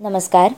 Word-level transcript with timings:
नमस्कार. 0.00 0.50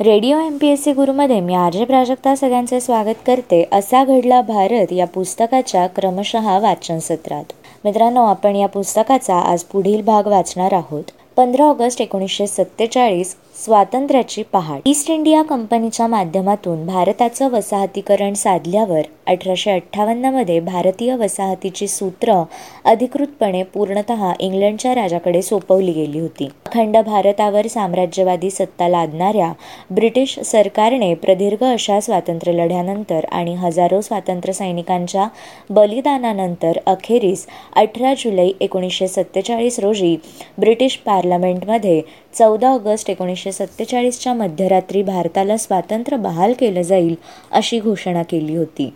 Radio 0.00 0.38
M 0.40 0.56
P 0.58 0.68
S 0.68 0.84
C 0.84 0.92
गुरुमध्ये 0.92 1.40
मी 1.40 1.54
आर्य 1.54 1.84
प्राजक्ता 1.84 2.34
सगळ्यांचे 2.34 2.80
स्वागत 2.80 3.18
करते. 3.26 3.68
असा 3.72 4.04
घडला 4.04 4.40
भारत 4.40 4.92
या 4.92 5.06
पुस्तकाच्या 5.06 5.86
क्रमशः 5.86 6.58
वाचन 6.58 6.98
सत्रात. 6.98 7.44
मित्रांनो 7.84 8.24
आपण 8.24 8.56
या 8.56 8.66
पुस्तकाचा 8.66 9.36
आज 9.36 9.64
पुढील 9.64 10.02
भाग 10.02 10.26
वाचणार 10.26 10.74
आहोत. 10.74 11.04
पंधरा 11.36 11.64
ऑगस्ट 11.64 12.00
एकोणीसशे 12.00 12.46
सत्तेचाळीस 12.46 13.36
स्वातंत्र्याची 13.56 14.42
पहाट 14.42 14.88
ईस्ट 14.88 15.10
इंडिया 15.10 15.42
कंपनीच्या 15.42 16.06
माध्यमातून 16.06 16.84
भारताचं 16.86 17.48
वसाहतीकरण 17.50 18.34
साधल्यावर 18.34 19.02
अठराशे 19.26 19.70
अठ्ठावन्नमध्ये 19.70 20.58
भारतीय 20.60 21.14
वसाहतीची 21.16 21.86
सूत्र 21.88 22.32
अधिकृतपणे 22.84 23.62
पूर्णत 23.74 24.12
इंग्लंडच्या 24.40 24.94
राजाकडे 24.94 25.40
सोपवली 25.42 25.92
गेली 25.92 26.18
होती. 26.20 26.48
अखंड 26.66 26.96
भारतावर 26.96 27.66
साम्राज्यवादी 27.66 28.50
सत्ता 28.50 28.88
लादणाऱ्या 28.88 29.52
ब्रिटिश 29.90 30.38
सरकारने 30.44 31.12
प्रदीर्घ 31.14 31.62
अशा 31.64 31.98
स्वातंत्र्य 32.00 32.52
लढ्यानंतर 32.54 33.24
आणि 33.32 33.54
हजारो 33.54 34.00
स्वातंत्र्य 34.00 34.52
सैनिकांच्या 34.52 35.26
बलिदानानंतर 35.70 36.78
अखेरीस 36.86 37.46
अठरा 37.76 38.14
जुलै 38.14 38.48
एकोणीसशे 38.60 39.08
सत्तेचाळीस 39.08 39.78
रोजी 39.80 40.16
ब्रिटिश 40.58 40.96
पार्लमेंटमध्ये 41.06 42.00
चौदा 42.38 42.68
ऑगस्ट 42.68 43.10
एकोणीसशे 43.10 43.52
सत्तेचाळीसच्या 43.52 44.32
मध्यरात्री 44.34 45.02
भारताला 45.02 45.56
स्वातंत्र्य 45.56 46.16
बहाल 46.16 46.52
केलं 46.52 46.82
जाईल 46.82 47.14
अशी 47.50 47.78
घोषणा 47.80 48.22
केली 48.22 48.56
होती. 48.56 48.92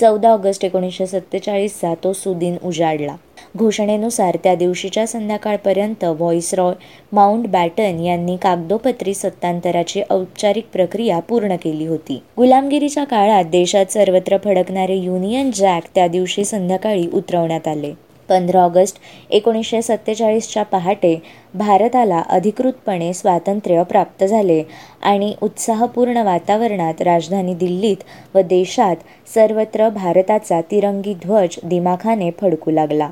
चौदा 0.00 0.30
ऑगस्ट 0.30 0.64
एकोणीसशे 0.64 1.06
सत्तेचाळीसचा 1.06 1.94
तो 2.04 2.12
सुदिन 2.12 2.56
उजाडला. 2.64 3.14
घोषणेनुसार 3.56 4.36
त्या 4.44 4.54
दिवशीच्या 4.54 5.06
संध्याकाळपर्यंत 5.06 6.04
व्हॉइसरॉय 6.04 6.74
माउंट 7.12 7.46
बॅटन 7.46 8.00
यांनी 8.00 8.36
कागदोपत्री 8.36 9.14
सत्तांतराची 9.14 10.02
औपचारिक 10.10 10.66
प्रक्रिया 10.72 11.18
पूर्ण 11.18 11.56
केली 11.56 11.86
होती. 11.86 12.22
गुलामगिरीच्या 12.38 13.04
काळात 13.04 13.44
देशात 13.44 13.92
सर्वत्र 13.92 14.36
फडकणारे 14.44 14.96
युनियन 14.96 15.50
जॅक 15.54 15.82
त्या 15.94 16.08
दिवशी 16.08 16.44
संध्याकाळी 16.44 17.08
उतरवण्यात 17.14 17.68
आले. 17.68 17.92
पंधरा 18.32 18.62
ऑगस्ट 18.62 18.96
एकोणीसशे 19.30 19.82
सत्तेचाळीसच्या 19.82 20.62
पहाटे 20.62 21.22
भारताला 21.54 22.22
अधिकृतपणे 22.28 23.12
स्वातंत्र्य 23.12 23.82
प्राप्त 23.82 24.24
झाले 24.24 24.62
आणि 25.02 25.34
उत्साहपूर्ण 25.42 26.16
वातावरणात 26.16 27.02
राजधानी 27.02 27.54
दिल्लीत 27.54 27.96
व 28.34 28.40
देशात 28.40 28.96
सर्वत्र 29.34 29.88
भारताचा 29.88 30.60
तिरंगी 30.60 31.14
ध्वज 31.14 31.58
दिमाखाने 31.64 32.30
फडकू 32.40 32.70
लागला. 32.70 33.10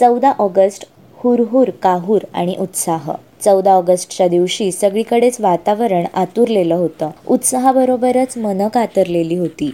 चौदा 0.00 0.32
ऑगस्ट 0.38 0.84
हुरहुर 1.16 1.70
काहूर 1.70 2.22
आणि 2.34 2.54
उत्साह. 2.58 3.10
चौदा 3.44 3.72
ऑगस्टच्या 3.72 4.28
दिवशी 4.28 4.72
सगळीकडेच 4.72 5.40
वातावरण 5.40 6.04
आतुरलेलं 6.14 6.74
होतं. 6.74 7.10
उत्साहाबरोबरच 7.28 8.38
मन 8.38 8.68
कातरलेली 8.68 9.36
होती. 9.36 9.70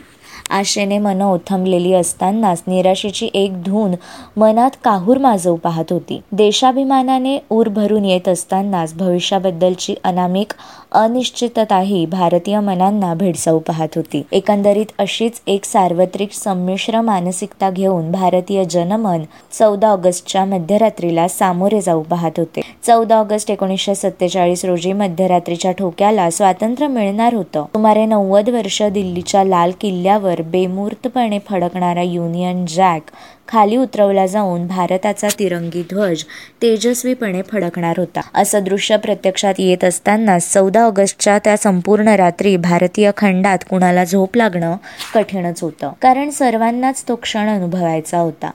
आशेने 0.51 0.99
मन 0.99 1.23
ओथंबलेली 1.23 1.93
असतानाच 1.93 2.63
निराशेची 2.67 3.31
एक 3.35 3.63
धून 3.63 3.95
मनात 4.37 4.71
काहूर 4.85 5.19
माजवू 5.19 5.57
पाहत 5.57 5.85
होती. 5.91 6.21
देशाभिमानाने 6.33 7.39
ऊर 7.51 7.69
भरून 7.69 8.05
येत 8.05 8.29
असतानाच 8.29 8.95
भविष्याबद्दलची 8.95 9.95
अनामिक 10.05 10.53
अनिश्चितताही 10.97 12.07
भारतीय 12.07 12.61
मनांना 12.61 13.15
भेडसावू 13.15 13.59
पाहत 13.59 13.89
होती. 13.97 14.23
एकंदरीत 14.33 14.87
अशीच 14.99 15.41
एक 15.47 15.65
सार्वत्रिक 15.65 16.33
संमिश्र 16.33 17.01
मानसिकता 17.01 17.71
घेऊन 17.71 18.13
भारतीय 18.13 18.65
जनमन 18.65 19.23
चौदा 19.59 19.89
ऑगस्टच्या 19.89 20.45
मध्यरात्रीला 20.45 21.29
सामोरे 21.29 21.81
जाऊ 21.81 22.03
पाहत 22.03 22.39
होते. 22.39 22.61
चौदा 22.87 23.17
ऑगस्ट 23.17 23.51
एकोणीसशे 23.51 23.95
सत्तेचाळीस 23.95 24.65
रोजी 24.65 24.93
मध्यरात्रीच्या 24.93 25.73
ठोक्याला 25.73 26.31
स्वातंत्र्य 26.31 26.89
मिळणार 26.89 27.35
होतं. 27.35 27.65
सुमारे 27.65 28.07
नव्वद 28.07 28.49
वर्ष 28.49 28.83
दिल्लीच्या 28.83 29.45
लाल 29.45 29.73
किल्ल्यावर 29.81 30.43
बेमूर्तपणे 30.43 31.39
फडकणारा 31.39 32.03
युनियन 32.03 32.65
जॅक 32.69 33.03
खाली 33.49 33.77
उतरवला 33.77 34.27
जाऊन 34.27 34.67
भारताचा 34.67 35.29
तिरंगी 35.39 35.83
ध्वज 35.83 36.25
तेजस्वीपणे 36.63 37.43
फडकणार 37.43 37.95
होता. 37.97 38.21
असं 38.35 38.65
दृश्य 38.65 38.97
प्रत्यक्षात 38.97 39.55
येत 39.59 39.85
असताना 39.85 40.39
चौदा 40.39 40.83
ऑगस्टच्या 40.83 41.39
त्या 41.39 41.57
संपूर्ण 41.57 42.09
रात्री 42.09 42.57
भारतीय 42.57 43.11
खंडात 43.17 43.59
कुणाला 43.71 44.05
झोप 44.05 44.37
लागणं 44.37 44.77
कठीणच 45.15 45.63
होतं. 45.63 45.93
कारण 46.03 46.31
सर्वांनाच 46.31 47.05
तो 47.09 47.15
क्षण 47.15 47.49
अनुभवायचा 47.49 48.19
होता. 48.19 48.51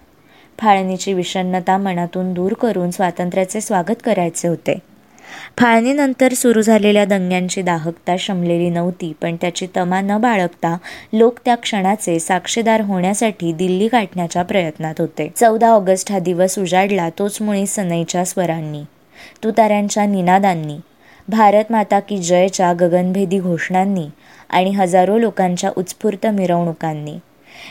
फाळणीची 0.60 1.14
विषन्नता 1.14 1.78
मनातून 1.78 2.34
दूर 2.34 2.54
करून 2.54 2.92
स्वातंत्र्याचे 2.92 3.62
स्वागत 3.62 3.96
करायचे 4.04 4.48
होते. 4.48 4.80
फाळणीनंतर 5.58 6.34
सुरू 6.34 6.62
झालेल्या 6.62 7.06
दंग्यांची 7.06 7.62
दाहकता 7.62 8.16
शमलेली 8.20 8.70
नव्हती 8.70 9.12
पण 9.22 9.36
त्याची 9.42 9.68
तमा 9.78 10.02
न 10.02 10.18
बाळगता 10.18 10.78
लोक 11.14 11.40
त्या 11.46 11.56
क्षणाचे 11.56 12.20
साक्षीदार 12.20 12.82
होण्यासाठी 12.82 13.52
दिल्ली 13.54 13.88
गाठण्याच्या 13.88 14.44
प्रयत्नात 14.44 15.02
होते. 15.02 15.32
चौदा 15.36 15.70
ऑगस्ट 15.70 16.12
हा 16.12 16.20
दिवस 16.20 16.60
उजाडला 16.60 17.10
तोच 17.20 17.42
मुळी 17.42 17.66
सनईच्या 17.68 18.26
स्वरांनी 18.26 18.84
तुताऱ्यांच्या 19.44 20.06
निनादांनी 20.06 20.78
भारत 21.28 21.72
माता 21.72 22.00
की 22.00 22.18
जयच्या 22.18 22.74
गगनभेदी 22.74 23.40
घोषणांनी 23.40 24.08
आणि 24.50 24.70
हजारो 24.70 25.18
लोकांच्या 25.18 25.72
उत्स्फूर्त 25.78 26.28
मिरवणुकांनी. 26.28 27.18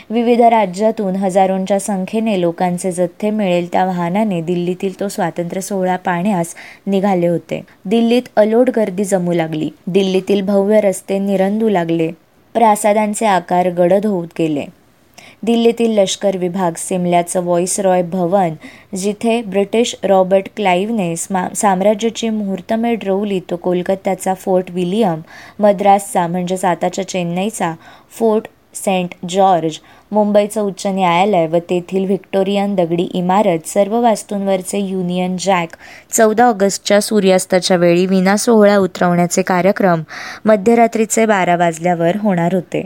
विविध 0.09 0.41
राज्यातून 0.41 1.15
हजारोंच्या 1.15 1.79
संख्येने 1.79 2.39
लोकांचे 2.41 2.91
जथ्थे 2.91 3.29
मिळेल 3.29 3.71
त्या 3.71 3.85
वाहनाने 3.85 4.41
दिल्लीतील 4.41 4.99
तो 4.99 5.07
स्वातंत्र्य 5.07 5.61
सोहळा 5.61 5.95
पाहण्यास 5.95 6.55
निघाले 6.87 7.27
होते. 7.27 7.61
दिल्लीत 7.85 8.29
अलोट 8.35 8.69
गर्दी 8.75 9.03
जमू 9.03 9.33
लागली. 9.33 9.69
दिल्लीतील 9.87 10.41
भव्य 10.41 10.81
रस्ते 10.81 11.19
निरंदू 11.19 11.69
लागले. 11.69 12.11
प्रासादांचे 12.55 13.25
आकार 13.25 13.69
गडद 13.69 14.05
होत 14.05 14.27
गेले. 14.39 14.65
दिल्लीतील 15.43 15.91
लष्कर 15.99 16.37
विभाग 16.37 16.73
सिमल्याचं 16.77 17.43
व्हॉइसरॉय 17.43 18.01
भवन 18.01 18.53
जिथे 18.95 19.41
ब्रिटिश 19.41 19.95
रॉबर्ट 20.03 20.47
क्लाईव्हने 20.55 21.15
साम्राज्याची 21.15 22.29
मुहूर्तमेढ 22.29 23.03
रोवली 23.03 23.39
तो 23.49 23.55
कोलकात्याचा 23.55 24.33
फोर्ट 24.33 24.71
विलियम 24.71 25.21
मद्रासचा 25.59 26.27
म्हणजेच 26.27 26.65
आताच्या 26.65 27.07
चेन्नईचा 27.07 27.73
फोर्ट 28.09 28.47
सेंट 28.75 29.09
जॉर्ज 29.29 29.79
मुंबईचं 30.11 30.61
उच्च 30.61 30.87
न्यायालय 30.87 31.47
व 31.47 31.57
तेथील 31.69 32.05
व्हिक्टोरियन 32.05 32.75
दगडी 32.75 33.07
इमारत 33.13 33.67
सर्व 33.67 34.01
वास्तूंवरचे 34.01 34.79
युनियन 34.79 35.37
जॅक 35.39 35.69
चौदा 36.11 36.45
ऑगस्टच्या 36.45 37.01
सूर्यास्ताच्या 37.01 37.77
वेळी 37.77 38.05
विना 38.05 38.37
सोहळा 38.37 38.77
उतरवण्याचे 38.77 39.41
कार्यक्रम 39.41 40.01
मध्यरात्रीचे 40.45 41.25
बारा 41.25 41.55
वाजल्यावर 41.55 42.11
होणार 42.15 42.53
होते. 42.53 42.83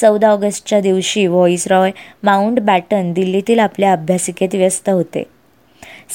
चौदा 0.00 0.28
ऑगस्टच्या 0.28 0.80
दिवशी 0.80 1.26
व्हॉइसरॉय 1.26 1.90
माउंट 2.22 2.60
बॅटन 2.60 3.12
दिल्लीतील 3.12 3.58
आपल्या 3.58 3.92
अभ्यासिकेत 3.92 4.54
व्यस्त 4.54 4.90
होते. 4.90 5.22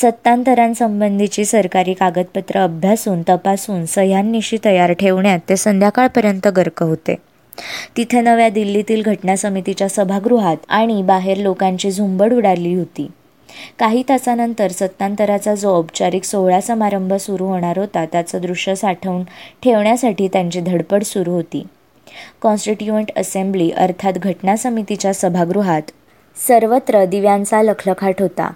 सत्तांतरांसंबंधीची 0.02 1.46
सरकारी 1.46 1.94
कागदपत्र 1.94 2.60
अभ्यासून 2.60 3.22
तपासून 3.30 3.86
सह्यांनिशी 3.86 4.58
तयार 4.66 4.94
ठेवण्यात 4.94 5.40
ते 5.50 5.58
संध्याकाळपर्यंत 5.58 6.48
गर्क 6.48 6.84
होते. 6.84 7.16
तिथे 7.98 8.22
नव्या 8.22 8.50
दिल्लीतील 8.50 9.02
घटना 9.02 9.36
समितीच्या 9.36 9.90
सभागृहात 9.90 10.58
आणि 10.70 11.02
बाहेर 11.02 11.38
लोकांची 11.38 11.92
झुंबड 11.92 12.34
उडाली 12.34 12.76
होती. 12.76 13.08
काही 13.80 14.04
तासानंतर 14.10 14.72
सत्तांतराचा 14.72 15.56
जो 15.56 15.78
औपचारिक 15.78 16.24
सोहळा 16.24 16.62
समारंभ 16.62 17.14
सुरू 17.14 17.46
होणार 17.46 17.78
होता 17.78 18.06
त्याचं 18.06 18.42
दृश्य 18.42 18.76
साठवून 18.76 19.24
ठेवण्यासाठी 19.64 20.28
त्यांची 20.28 20.60
धडपड 20.60 21.04
सुरू 21.04 21.32
होती. 21.32 21.64
कॉन्स्टिट्युएंट 22.42 23.12
असेंब्ली 23.18 23.72
अर्थात 23.72 24.14
घटना 24.14 24.56
समितीच्या 24.56 25.14
सभागृहात 25.14 25.82
सर्वत्र 26.48 27.06
दिव्यांचा 27.06 27.62
लखलखाट 27.64 28.22
होता. 28.22 28.52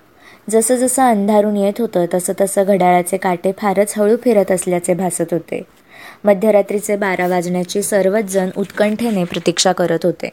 जसं 0.50 0.76
जसं 0.76 1.04
अंधारून 1.04 1.58
येत 1.58 1.74
होतं 1.80 2.06
तसं 2.14 2.34
तसं 2.42 2.64
घड्याळाचे 2.64 3.18
काटे 3.18 3.52
फारच 3.58 3.94
हळू 3.98 4.16
फिरत 4.24 4.52
असल्याचे 4.52 4.94
भासत 4.94 5.26
होते. 5.32 5.62
मध्यरात्रीचे 6.24 6.96
बारा 6.96 7.28
वाजण्याची 7.28 7.82
सर्वच 7.82 8.24
जण 8.24 8.50
उत्कंठेने 8.58 9.24
प्रतीक्षा 9.24 9.72
करत 9.72 10.00
होते. 10.04 10.30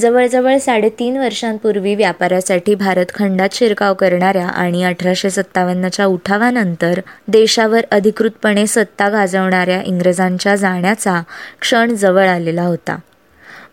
जवळजवळ 0.00 0.58
साडेतीन 0.58 1.16
वर्षांपूर्वी 1.16 1.94
व्यापारासाठी 1.94 2.74
भारत 2.74 3.06
खंडात 3.14 3.48
शिरकाव 3.52 3.94
करणाऱ्या 3.94 4.46
आणि 4.46 4.84
अठराशे 4.84 5.30
सत्तावन्नच्या 5.30 6.06
उठावानंतर 6.06 7.00
देशावर 7.28 7.80
अधिकृतपणे 7.90 8.66
सत्ता 8.66 9.08
गाजवणाऱ्या 9.08 9.82
इंग्रजांच्या 9.82 10.56
जाण्याचा 10.56 11.22
क्षण 11.60 11.94
जवळ 11.94 12.28
आलेला 12.28 12.62
होता. 12.62 12.98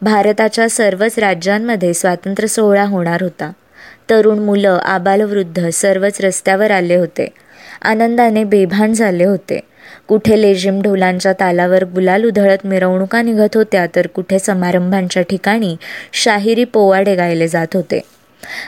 भारताच्या 0.02 0.70
सर्वच 0.70 1.20
राज्यांमध्ये 1.20 1.94
स्वातंत्र्य 1.94 2.48
सोहळा 2.48 2.84
होणार 2.84 3.22
होता. 3.22 3.52
तरुण 4.10 4.40
मुलं 4.40 4.80
आबालवृद्ध 4.84 5.70
सर्वच 5.70 6.22
रस्त्यावर 6.22 6.72
आले 6.72 6.96
होते. 6.96 7.30
आनंदाने 7.81 8.44
बेभान 8.44 8.94
झाले 8.94 9.25
होते. 9.25 9.60
कुठे 10.07 10.42
लेझिम 10.42 10.81
ढोलांच्या 10.81 11.34
तालावर 11.34 11.84
गुलाल 11.84 12.25
उधळत 12.25 12.66
मिरवणुका 12.66 13.22
निघत 13.22 13.57
होत्या 13.57 13.86
तर 13.96 14.07
कुठे 14.07 14.40
समारंभांच्या 14.40 15.24
ठिकाणी 15.24 15.75
शाहिरी 16.13 16.63
पोवाडे 16.63 17.16
गायले 17.16 17.48
जात 17.48 17.68
होते. 17.74 18.02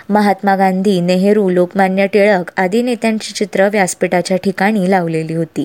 महात्मा 0.09 0.55
गांधी 0.55 0.99
नेहरू 1.01 1.49
लोकमान्य 1.49 2.07
टिळक 2.07 2.51
आदी 2.57 2.81
नेत्यांची 2.81 3.33
चित्र 3.33 3.67
व्यासपीठाच्या 3.69 4.37
ठिकाणी 4.37 4.89
लावलेली 4.91 5.33
होती. 5.33 5.63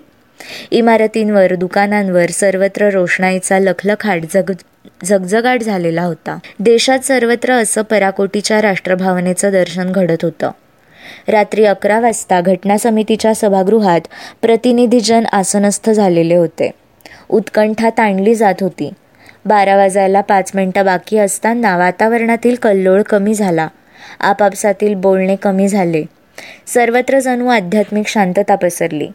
इमारतींवर 0.70 1.54
दुकानांवर 1.54 2.30
सर्वत्र 2.30 2.88
रोषणाईचा 2.90 3.58
लखलखाट 3.58 4.22
जग 4.34 4.52
झगझगाट 5.04 5.62
झालेला 5.62 6.02
होता. 6.02 6.38
देशात 6.60 6.98
सर्वत्र 6.98 7.52
असं 7.52 7.82
पराकोटीच्या 7.82 8.62
राष्ट्रभावनेचं 8.62 9.50
दर्शन 9.52 9.92
घडत 9.92 10.24
होतं. 10.24 10.50
रात्री 11.28 11.64
अकरा 11.64 12.00
वाजता 12.00 12.40
घटना 12.40 12.78
समितीच्या 12.78 13.34
सभागृहात 13.34 14.00
प्रतिनिधीजन 14.42 15.24
आसनस्थ 15.32 15.90
झालेले 15.90 16.34
होते. 16.34 16.70
उत्कंठा 17.28 17.90
ताणली 17.90 18.34
जात 18.34 18.54
होती. 18.60 18.92
बारा 19.44 19.76
वाजायला 19.76 20.20
पाच 20.20 20.52
मिनटं 20.54 20.84
बाकी 20.84 21.18
असताना 21.18 21.76
वातावरणातील 21.76 22.54
कल्लोळ 22.54 23.02
कमी 23.02 23.34
झाला. 23.34 23.68
आपापसातील 24.20 24.94
बोलणे 24.94 25.36
कमी 25.36 25.68
झाले. 25.68 26.04
सर्वत्र 26.66 27.18
जणू 27.18 27.46
आध्यात्मिक 27.46 28.08
शांतता 28.08 28.54
पसरली. 28.54 29.08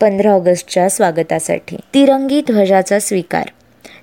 पंधरा 0.00 0.30
ऑगस्टच्या 0.30 0.88
स्वागतासाठी. 0.88 1.76
तिरंगी 1.94 2.40
ध्वजाचा 2.40 2.98
स्वीकार. 2.98 3.46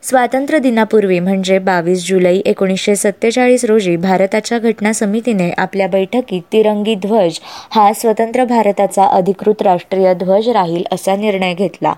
स्वातंत्र्य 0.04 0.60
दिनापूर्वी 0.60 1.20
म्हणजे 1.20 1.58
बावीस 1.60 2.08
जुलै 2.08 2.36
एकोणीसशे 2.46 2.96
सत्तेचाळीस 2.96 3.66
रोजी 3.66 3.96
भारताच्या 3.96 4.58
घटना 4.60 4.94
समितीने 4.94 5.50
आपल्या 5.58 5.88
बैठकीत 5.88 6.42
तिरंगी 6.52 6.96
ध्वज 6.96 7.40
हा 7.72 7.92
स्वतंत्र 7.94 8.46
भारताचा 8.46 9.06
अधिकृत 9.06 9.62
राष्ट्रीय 9.62 10.14
ध्वज 10.14 10.50
राहील 10.50 10.84
असा 10.92 11.16
निर्णय 11.16 11.54
घेतला. 11.54 11.94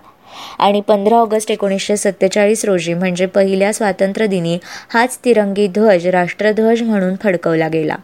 आणि 0.60 0.82
पंधरा 0.82 1.16
ऑगस्ट 1.16 1.52
एकोणीसशे 1.52 1.98
सत्तेचाळीस 1.98 2.66
रोजी 2.66 2.94
म्हणजे 2.94 3.26
पहिल्या 3.26 3.74
स्वातंत्र्य 3.74 4.28
दिनी 4.28 4.58
हाच 4.90 5.18
तिरंगी 5.26 5.68
ध्वज 5.68 6.08
राष्ट्रध्वज 6.08 6.82
म्हणून 6.82 7.16
फडकवला 7.24 7.68
गेला. 7.68 7.96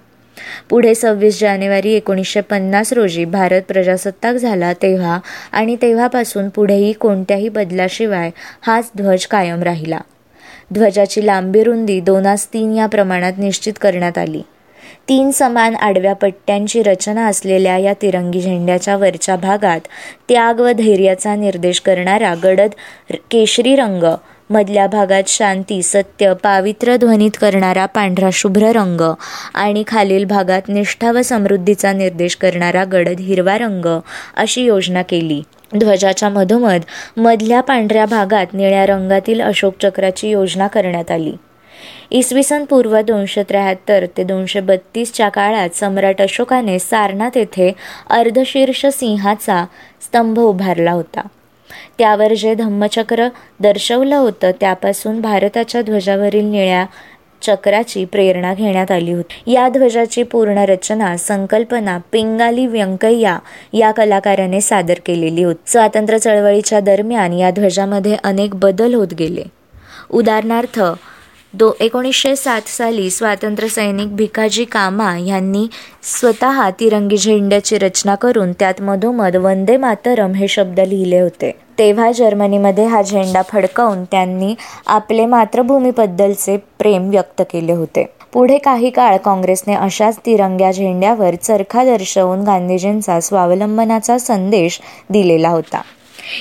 पुढे 0.69 0.95
सव्वीस 0.95 1.39
जानेवारी 1.39 1.93
एकोणीसशे 1.93 2.41
पन्नास 2.41 2.93
रोजी 2.93 3.25
भारत 3.25 3.61
प्रजासत्ताक 3.67 4.35
झाला 4.35 4.73
तेव्हा 4.73 5.19
आणि 5.51 5.75
तेव्हापासून 5.81 6.49
पुढेही 6.49 6.91
कोणत्याही 6.93 7.49
बदलाशिवाय 7.49 8.31
हाच 8.61 8.91
ध्वज 8.97 9.25
कायम 9.25 9.63
राहिला. 9.63 9.99
ध्वजाची 10.73 11.25
लांबी 11.25 11.63
रुंदी 11.63 11.99
दोनास 11.99 12.47
तीन 12.53 12.73
या 12.75 12.85
प्रमाणात 12.85 13.33
निश्चित 13.37 13.73
करण्यात 13.81 14.17
आली. 14.17 14.41
तीन 15.09 15.31
समान 15.31 15.75
आडव्या 15.75 16.13
पट्ट्यांची 16.13 16.83
रचना 16.83 17.25
असलेल्या 17.27 17.77
या 17.77 17.93
तिरंगी 18.01 18.41
झेंड्याच्या 18.41 18.95
वरच्या 18.97 19.35
भागात 19.35 19.79
त्याग 20.29 20.59
व 20.59 20.71
धैर्याचा 20.71 21.35
निर्देश 21.35 21.79
करणारा 21.79 22.33
गडद 22.43 22.69
केशरी 23.31 23.75
रंग 23.75 24.03
मधल्या 24.51 24.85
भागात 24.87 25.23
शांती 25.27 25.81
सत्य 25.83 26.33
पावित्र्य 26.33 26.97
ध्वनित 26.97 27.31
करणारा 27.41 27.85
पांढरा 27.85 28.29
शुभ्र 28.33 28.71
रंग 28.71 29.01
आणि 29.53 29.83
खालील 29.87 30.25
भागात 30.25 30.61
निष्ठा 30.67 31.11
व 31.11 31.21
समृद्धीचा 31.21 31.91
निर्देश 31.93 32.35
करणारा 32.35 32.83
गडद 32.83 33.19
हिरवा 33.19 33.57
रंग 33.57 33.85
अशी 34.37 34.61
योजना 34.61 35.01
केली. 35.01 35.41
ध्वजाच्या 35.77 36.29
मधोमध 36.29 36.81
मधल्या 37.17 37.61
पांढऱ्या 37.61 38.05
भागात 38.05 38.53
निळ्या 38.53 38.85
रंगातील 38.85 39.41
अशोक 39.41 39.73
चक्राची 39.81 40.29
योजना 40.29 40.67
करण्यात 40.67 41.11
आली. 41.11 41.33
इसवी 42.11 42.43
सन 42.43 42.63
पूर्व 42.65 42.99
दोनशे 43.01 43.43
त्र्याहत्तर 43.43 44.05
ते 44.17 44.23
दोनशे 44.23 44.59
बत्तीसच्या 44.59 45.29
काळात 45.29 45.75
सम्राट 45.75 46.21
अशोकाने 46.21 46.79
सारनाथ 46.79 47.37
येथे 47.37 47.71
अर्धशीर्ष 48.09 48.85
सिंहाचा 48.85 49.65
स्तंभ 50.01 50.39
उभारला 50.39 50.91
होता. 50.91 51.21
त्यावर 51.97 52.33
जे 52.33 52.55
धम्मचक्र 52.55 53.27
दर्शवलं 53.59 54.15
होतं 54.15 54.51
त्यापासून 54.59 55.21
भारताच्या 55.21 55.81
ध्वजावरील 55.81 56.45
निळ्या 56.45 56.85
चक्राची 57.41 58.05
प्रेरणा 58.05 58.53
घेण्यात 58.53 58.91
आली 58.91 59.13
होती. 59.13 59.51
या 59.51 59.69
ध्वजाची 59.69 60.23
पूर्ण 60.23 60.57
रचना 60.57 61.17
संकल्पना 61.17 61.97
पिंगाली 62.11 62.67
व्यंकय्या 62.67 63.39
या 63.73 63.91
कलाकाराने 63.91 64.61
सादर 64.61 64.93
केलेली 65.05 65.43
होती. 65.43 65.71
स्वातंत्र्य 65.71 66.19
चळवळीच्या 66.19 66.79
दरम्यान 66.79 67.33
या 67.33 67.51
ध्वजामध्ये 67.51 68.17
अनेक 68.23 68.55
बदल 68.55 68.93
होत 68.93 69.13
गेले. 69.13 69.43
उदाहरणार्थ 70.11 70.81
दो 71.53 71.71
एकोणीसशे 71.79 72.35
सात 72.35 72.67
साली 72.67 73.09
स्वातंत्र्यसैनिक 73.09 74.15
भिकाजी 74.15 74.65
कामा 74.65 75.17
यांनी 75.17 75.67
स्वतः 76.03 76.69
तिरंगी 76.69 77.17
झेंड्याची 77.17 77.77
रचना 77.77 78.15
करून 78.15 78.51
त्यात 78.51 78.81
मधोमध 78.81 79.35
वंदे 79.35 79.77
मातरम 79.77 80.33
हे 80.33 80.47
शब्द 80.47 80.79
लिहिले 80.79 81.19
होते. 81.19 81.51
तेव्हा 81.79 82.11
जर्मनीमध्ये 82.11 82.85
हा 82.85 83.01
झेंडा 83.01 83.41
फडकवून 83.49 84.03
त्यांनी 84.03 84.55
आपले 84.87 85.25
मातृभूमीबद्दलचे 85.25 86.57
प्रेम 86.57 87.09
व्यक्त 87.09 87.41
केले 87.41 87.71
होते. 87.71 88.05
पुढे 88.33 88.57
काही 88.57 88.89
काळ 88.89 89.17
काँग्रेसने 89.17 89.73
अशाच 89.73 90.17
तिरंग्या 90.25 90.71
झेंड्यावर 90.71 91.35
चरखा 91.35 91.83
दर्शवून 91.83 92.43
गांधीजींचा 92.43 93.19
स्वावलंबनाचा 93.19 94.17
संदेश 94.17 94.79
दिलेला 95.09 95.49
होता. 95.49 95.81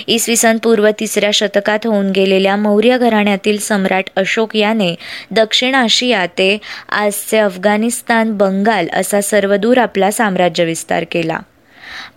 इसवी 0.07 0.37
सन 0.37 0.59
पूर्व 0.59 0.91
तिसऱ्या 1.01 1.31
शतकात 1.33 1.79
होऊन 1.85 2.11
गेलेल्या 2.11 2.57
मौर्य 2.57 2.99
घराण्यातील 2.99 3.59
सम्राट 3.59 4.11
अशोक 4.17 4.57
याने 4.57 4.95
दक्षिण 5.31 5.75
आशिया 5.75 6.27
ते 6.27 6.59
आजचे 6.89 7.39
अफगाणिस्तान 7.39 8.37
बंगाल 8.37 8.89
असा 8.93 9.21
सर्वदूर 9.21 9.79
आपला 9.79 10.11
साम्राज्य 10.11 10.65
विस्तार 10.65 11.05
केला. 11.11 11.39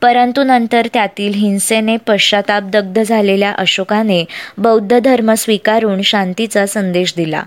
परंतु 0.02 0.44
नंतर 0.44 0.88
त्यातील 0.94 1.34
हिंसेने 1.34 1.98
पश्चाताप 1.98 2.64
दग्ध 2.64 3.02
झालेल्या 3.02 3.52
अशोकाने 3.52 4.24
बौद्ध 4.58 5.00
धर्म 5.00 5.34
स्वीकारून 5.34 6.02
शांतीचा 6.02 6.66
संदेश 6.66 7.14
दिला. 7.18 7.44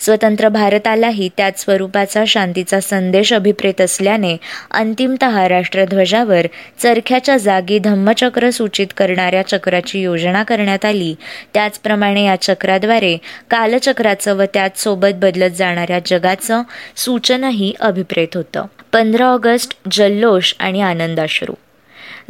स्वतंत्र 0.00 0.48
भारतालाही 0.48 1.28
त्याच 1.36 1.60
स्वरूपाचा 1.60 2.24
शांतीचा 2.24 2.80
संदेश 2.80 3.32
अभिप्रेत 3.32 3.80
असल्याने 3.80 4.36
अंतिमत 4.70 5.24
राष्ट्रध्वजावर 5.24 6.46
चरख्याच्या 6.78 7.36
जागी 7.36 7.78
धम्मचक्र 7.78 8.50
सूचित 8.50 8.86
करणाऱ्या 8.96 9.42
चक्राची 9.42 10.00
योजना 10.00 10.42
करण्यात 10.42 10.84
आली. 10.84 11.14
त्याचप्रमाणे 11.54 12.24
या 12.24 12.36
चक्राद्वारे 12.42 13.16
कालचक्राचं 13.50 14.36
व 14.36 14.42
त्याच 14.54 14.78
सोबत 14.78 15.08
बदलत 15.14 15.50
जाणाऱ्या 15.50 15.98
जगाचं 16.06 16.62
सूचनही 16.96 17.74
अभिप्रेत 17.80 18.28
होतं. 18.34 18.64
पंधरा 18.92 19.26
ऑगस्ट 19.26 19.78
जल्लोष 19.92 20.54
आणि 20.58 20.80
आनंदाश्रू. 20.80 21.54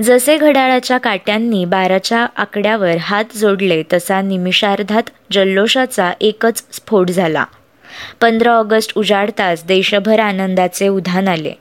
जसे 0.02 0.36
घड्याळाच्या 0.36 0.98
काट्यांनी 0.98 1.64
बाराच्या 1.64 2.26
आकड्यावर 2.36 2.96
हात 3.00 3.36
जोडले 3.36 3.82
तसा 3.92 4.20
निमिषार्धात 4.20 5.02
जल्लोषाचा 5.32 6.12
एकच 6.20 6.64
स्फोट 6.72 7.10
झाला. 7.10 7.44
पंधरा 8.20 8.52
ऑगस्ट 8.52 8.92
उजाडताच 8.96 9.64
देशभर 9.64 10.18
आनंदाचे 10.18 10.88
उधाण 10.88 11.28
आले. 11.28 11.52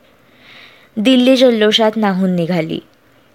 दिल्ली 0.98 1.38
जल्लोषात 1.38 1.92
नाहून 1.96 2.36
निघाली. 2.36 2.80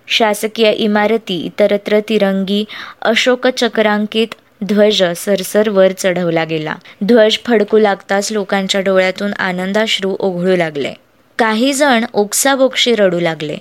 शासकीय 0.09 0.71
इमारती 0.71 1.41
इतरत्र 1.41 2.01
तिरंगी 2.09 2.65
अशोकचक्रांकित 3.03 4.29
ध्वज 4.65 5.03
सरसर 5.17 5.69
वर 5.69 5.93
चढवला 5.99 6.45
गेला. 6.45 6.75
ध्वज 7.05 7.39
फडकू 7.47 7.79
लागताच 7.79 8.33
लोकांच्या 8.33 8.81
डोळ्यातून 8.81 9.33
आनंदाश्रू 9.33 10.17
ओघळू 10.19 10.57
लागले. 10.57 10.95
काही 11.39 11.73
जण 11.73 12.05
ओक्साबोक्षी 12.13 12.95
रडू 12.95 13.21
लागले. 13.21 13.57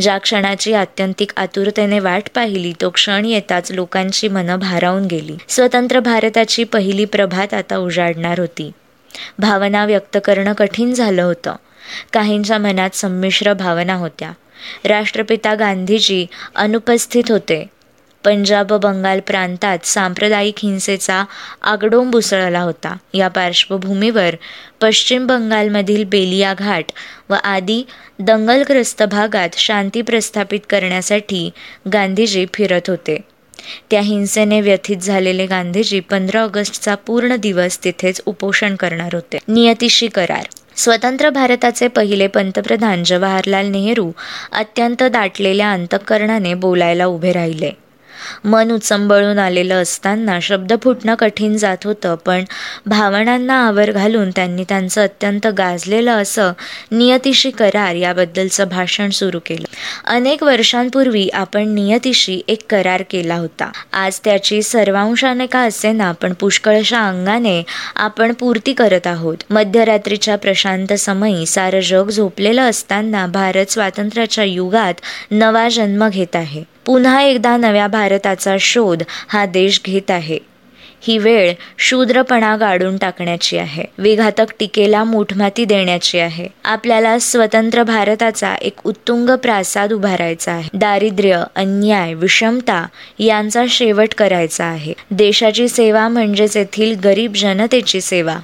ज्या 0.00 0.18
क्षणाची 0.18 0.72
आत्यंतिक 0.72 1.32
आतुरतेने 1.36 1.98
वाट 1.98 2.22
पाहिली 2.34 2.72
तो 2.80 2.90
क्षण 2.90 3.24
येताच 3.24 3.72
लोकांची 3.72 4.28
मनं 4.28 4.58
भारावून 4.58 5.04
गेली. 5.04 5.36
स्वतंत्र 5.48 6.00
भारताची 6.00 6.64
पहिली 6.64 7.04
प्रभात 7.04 7.54
आता 7.54 7.76
उजाडणार 7.76 8.40
होती. 8.40 8.70
भावना 9.38 9.84
व्यक्त 9.84 10.18
करणं 10.24 10.52
कठीण 10.52 10.94
झालं 10.94 11.22
होतं. 11.22 11.56
काहींच्या 12.12 12.58
मनात 12.58 12.90
संमिश्र 12.96 13.52
भावना 13.52 13.94
होत्या. 13.94 14.32
राष्ट्रपिता 14.84 15.54
गांधीजी 15.54 16.26
अनुपस्थित 16.54 17.24
होते. 17.28 17.66
पंजाब 18.24 18.72
बंगाल 18.72 19.20
प्रांतात 19.20 19.78
सांप्रदायिक 19.84 20.54
हिंसेचा 20.62 21.24
आगडोंब 21.62 22.16
उसळला 22.16 22.60
होता. 22.60 22.96
या 23.14 23.28
पार्श्वभूमीवर 23.28 24.34
पश्चिम 24.80 25.26
बंगालमधील 25.26 26.04
बेलिया 26.04 26.54
घाट 26.54 26.84
व 27.30 27.34
आदी 27.34 27.86
दंगलग्रस्त 28.18 29.02
भागात 29.02 29.48
शांती 29.56 30.02
प्रस्थापित 30.02 30.60
करण्यासाठी 30.70 31.50
गांधीजी 31.92 32.46
फिरत 32.54 32.88
होते. 32.88 33.18
त्या 33.90 34.00
हिंसेने 34.00 34.60
व्यथित 34.60 34.96
झालेले 34.96 35.46
गांधीजी 35.46 36.00
पंधरा 36.00 36.42
ऑगस्टचा 36.42 36.94
पूर्ण 36.94 37.36
दिवस 37.36 37.84
तिथेच 37.84 38.20
उपोषण 38.26 38.76
करणार 38.76 39.14
होते. 39.14 39.38
नियतीशी 39.48 40.08
करार. 40.08 40.46
स्वतंत्र 40.76 41.30
भारताचे 41.30 41.88
पहिले 41.88 42.26
पंतप्रधान 42.26 43.02
जवाहरलाल 43.04 43.66
नेहरू 43.66 44.12
अत्यंत 44.52 45.02
दाटलेल्या 45.02 45.72
अंतःकरणाने 45.72 46.54
बोलायला 46.54 47.06
उभे 47.06 47.32
राहिले. 47.32 47.70
मन 48.44 48.70
उचंबळून 48.70 49.38
आलेलं 49.38 49.82
असताना 49.82 50.38
शब्द 50.42 50.72
फुटणं 50.82 51.14
कठीण 51.14 51.56
जात 51.56 51.84
होतं 51.84 52.14
पण 52.14 52.44
भावनांना 52.86 53.66
आवर 53.66 53.90
घालून 53.90 54.30
त्यांनी 54.30 54.64
त्यांचं 54.68 55.02
अत्यंत 55.02 55.46
गाजलेलं 55.46 56.10
असं 56.10 56.52
नियतीशी 56.90 57.50
करार 57.50 57.94
याबद्दलचं 57.94 58.68
भाषण 58.68 59.10
सुरू 59.10 59.38
केलं. 59.46 59.64
अनेक 60.04 60.42
वर्षांपूर्वी 60.42 61.28
आपण 61.28 61.68
नियतीशी 61.68 62.40
एक 62.48 62.62
करार 62.70 63.02
केला 63.10 63.34
होता. 63.34 63.70
आज 63.92 64.20
त्याची 64.24 64.62
सर्वांशाने 64.62 65.46
का 65.46 65.60
असेना 65.60 66.12
पण 66.12 66.32
पुष्कळशा 66.32 67.00
अंगाने 67.08 67.62
आपण 67.96 68.32
पूर्ती 68.32 68.72
करत 68.72 69.06
आहोत. 69.06 69.36
मध्यरात्रीच्या 69.50 70.36
प्रशांत 70.36 70.92
समयी 70.92 71.46
सारं 71.46 71.80
जग 71.80 72.10
झोपलेलं 72.10 72.70
असताना 72.70 73.26
भारत 73.26 73.70
स्वातंत्र्याच्या 73.70 74.44
युगात 74.44 74.94
नवा 75.30 75.68
जन्म 75.68 76.08
घेत 76.08 76.36
आहे. 76.36 76.62
पुन्हा 76.90 77.20
एकदा 77.22 77.56
नव्या 77.56 77.86
भारताचा 77.86 78.56
शोध 78.60 79.02
हा 79.28 79.46
देश 79.46 79.80
घेत 79.86 80.10
आहे. 80.10 80.38
ही 81.00 81.18
वेळ 81.18 81.52
शूद्रपणा 81.78 82.56
गाडून 82.56 82.96
टाकण्याची 82.96 83.58
आहे. 83.58 83.84
विघातक 83.98 84.46
टीकेला 84.58 85.04
मूठमाती 85.04 85.64
देण्याची 85.64 86.18
आहे. 86.18 86.46
आपल्याला 86.64 87.18
स्वतंत्र 87.18 87.82
भारताचा 87.82 88.54
एक 88.54 88.74
उत्तुंग 88.84 89.30
प्रासाद 89.30 89.92
उभारायचा 89.92 90.52
आहे. 90.52 90.68
दारिद्र्य 90.74 91.42
अन्याय 91.56 92.14
विषमता 92.14 92.86
यांचा 93.18 93.64
शेवट 93.68 94.14
करायचा 94.18 94.64
आहे. 94.64 94.92
देशाची 95.10 95.68
सेवा 95.68 96.08
म्हणजेच 96.08 96.56
येथील 96.56 96.96
गरीब 97.04 97.32
जनतेची 97.32 98.00
सेवा. 98.00 98.36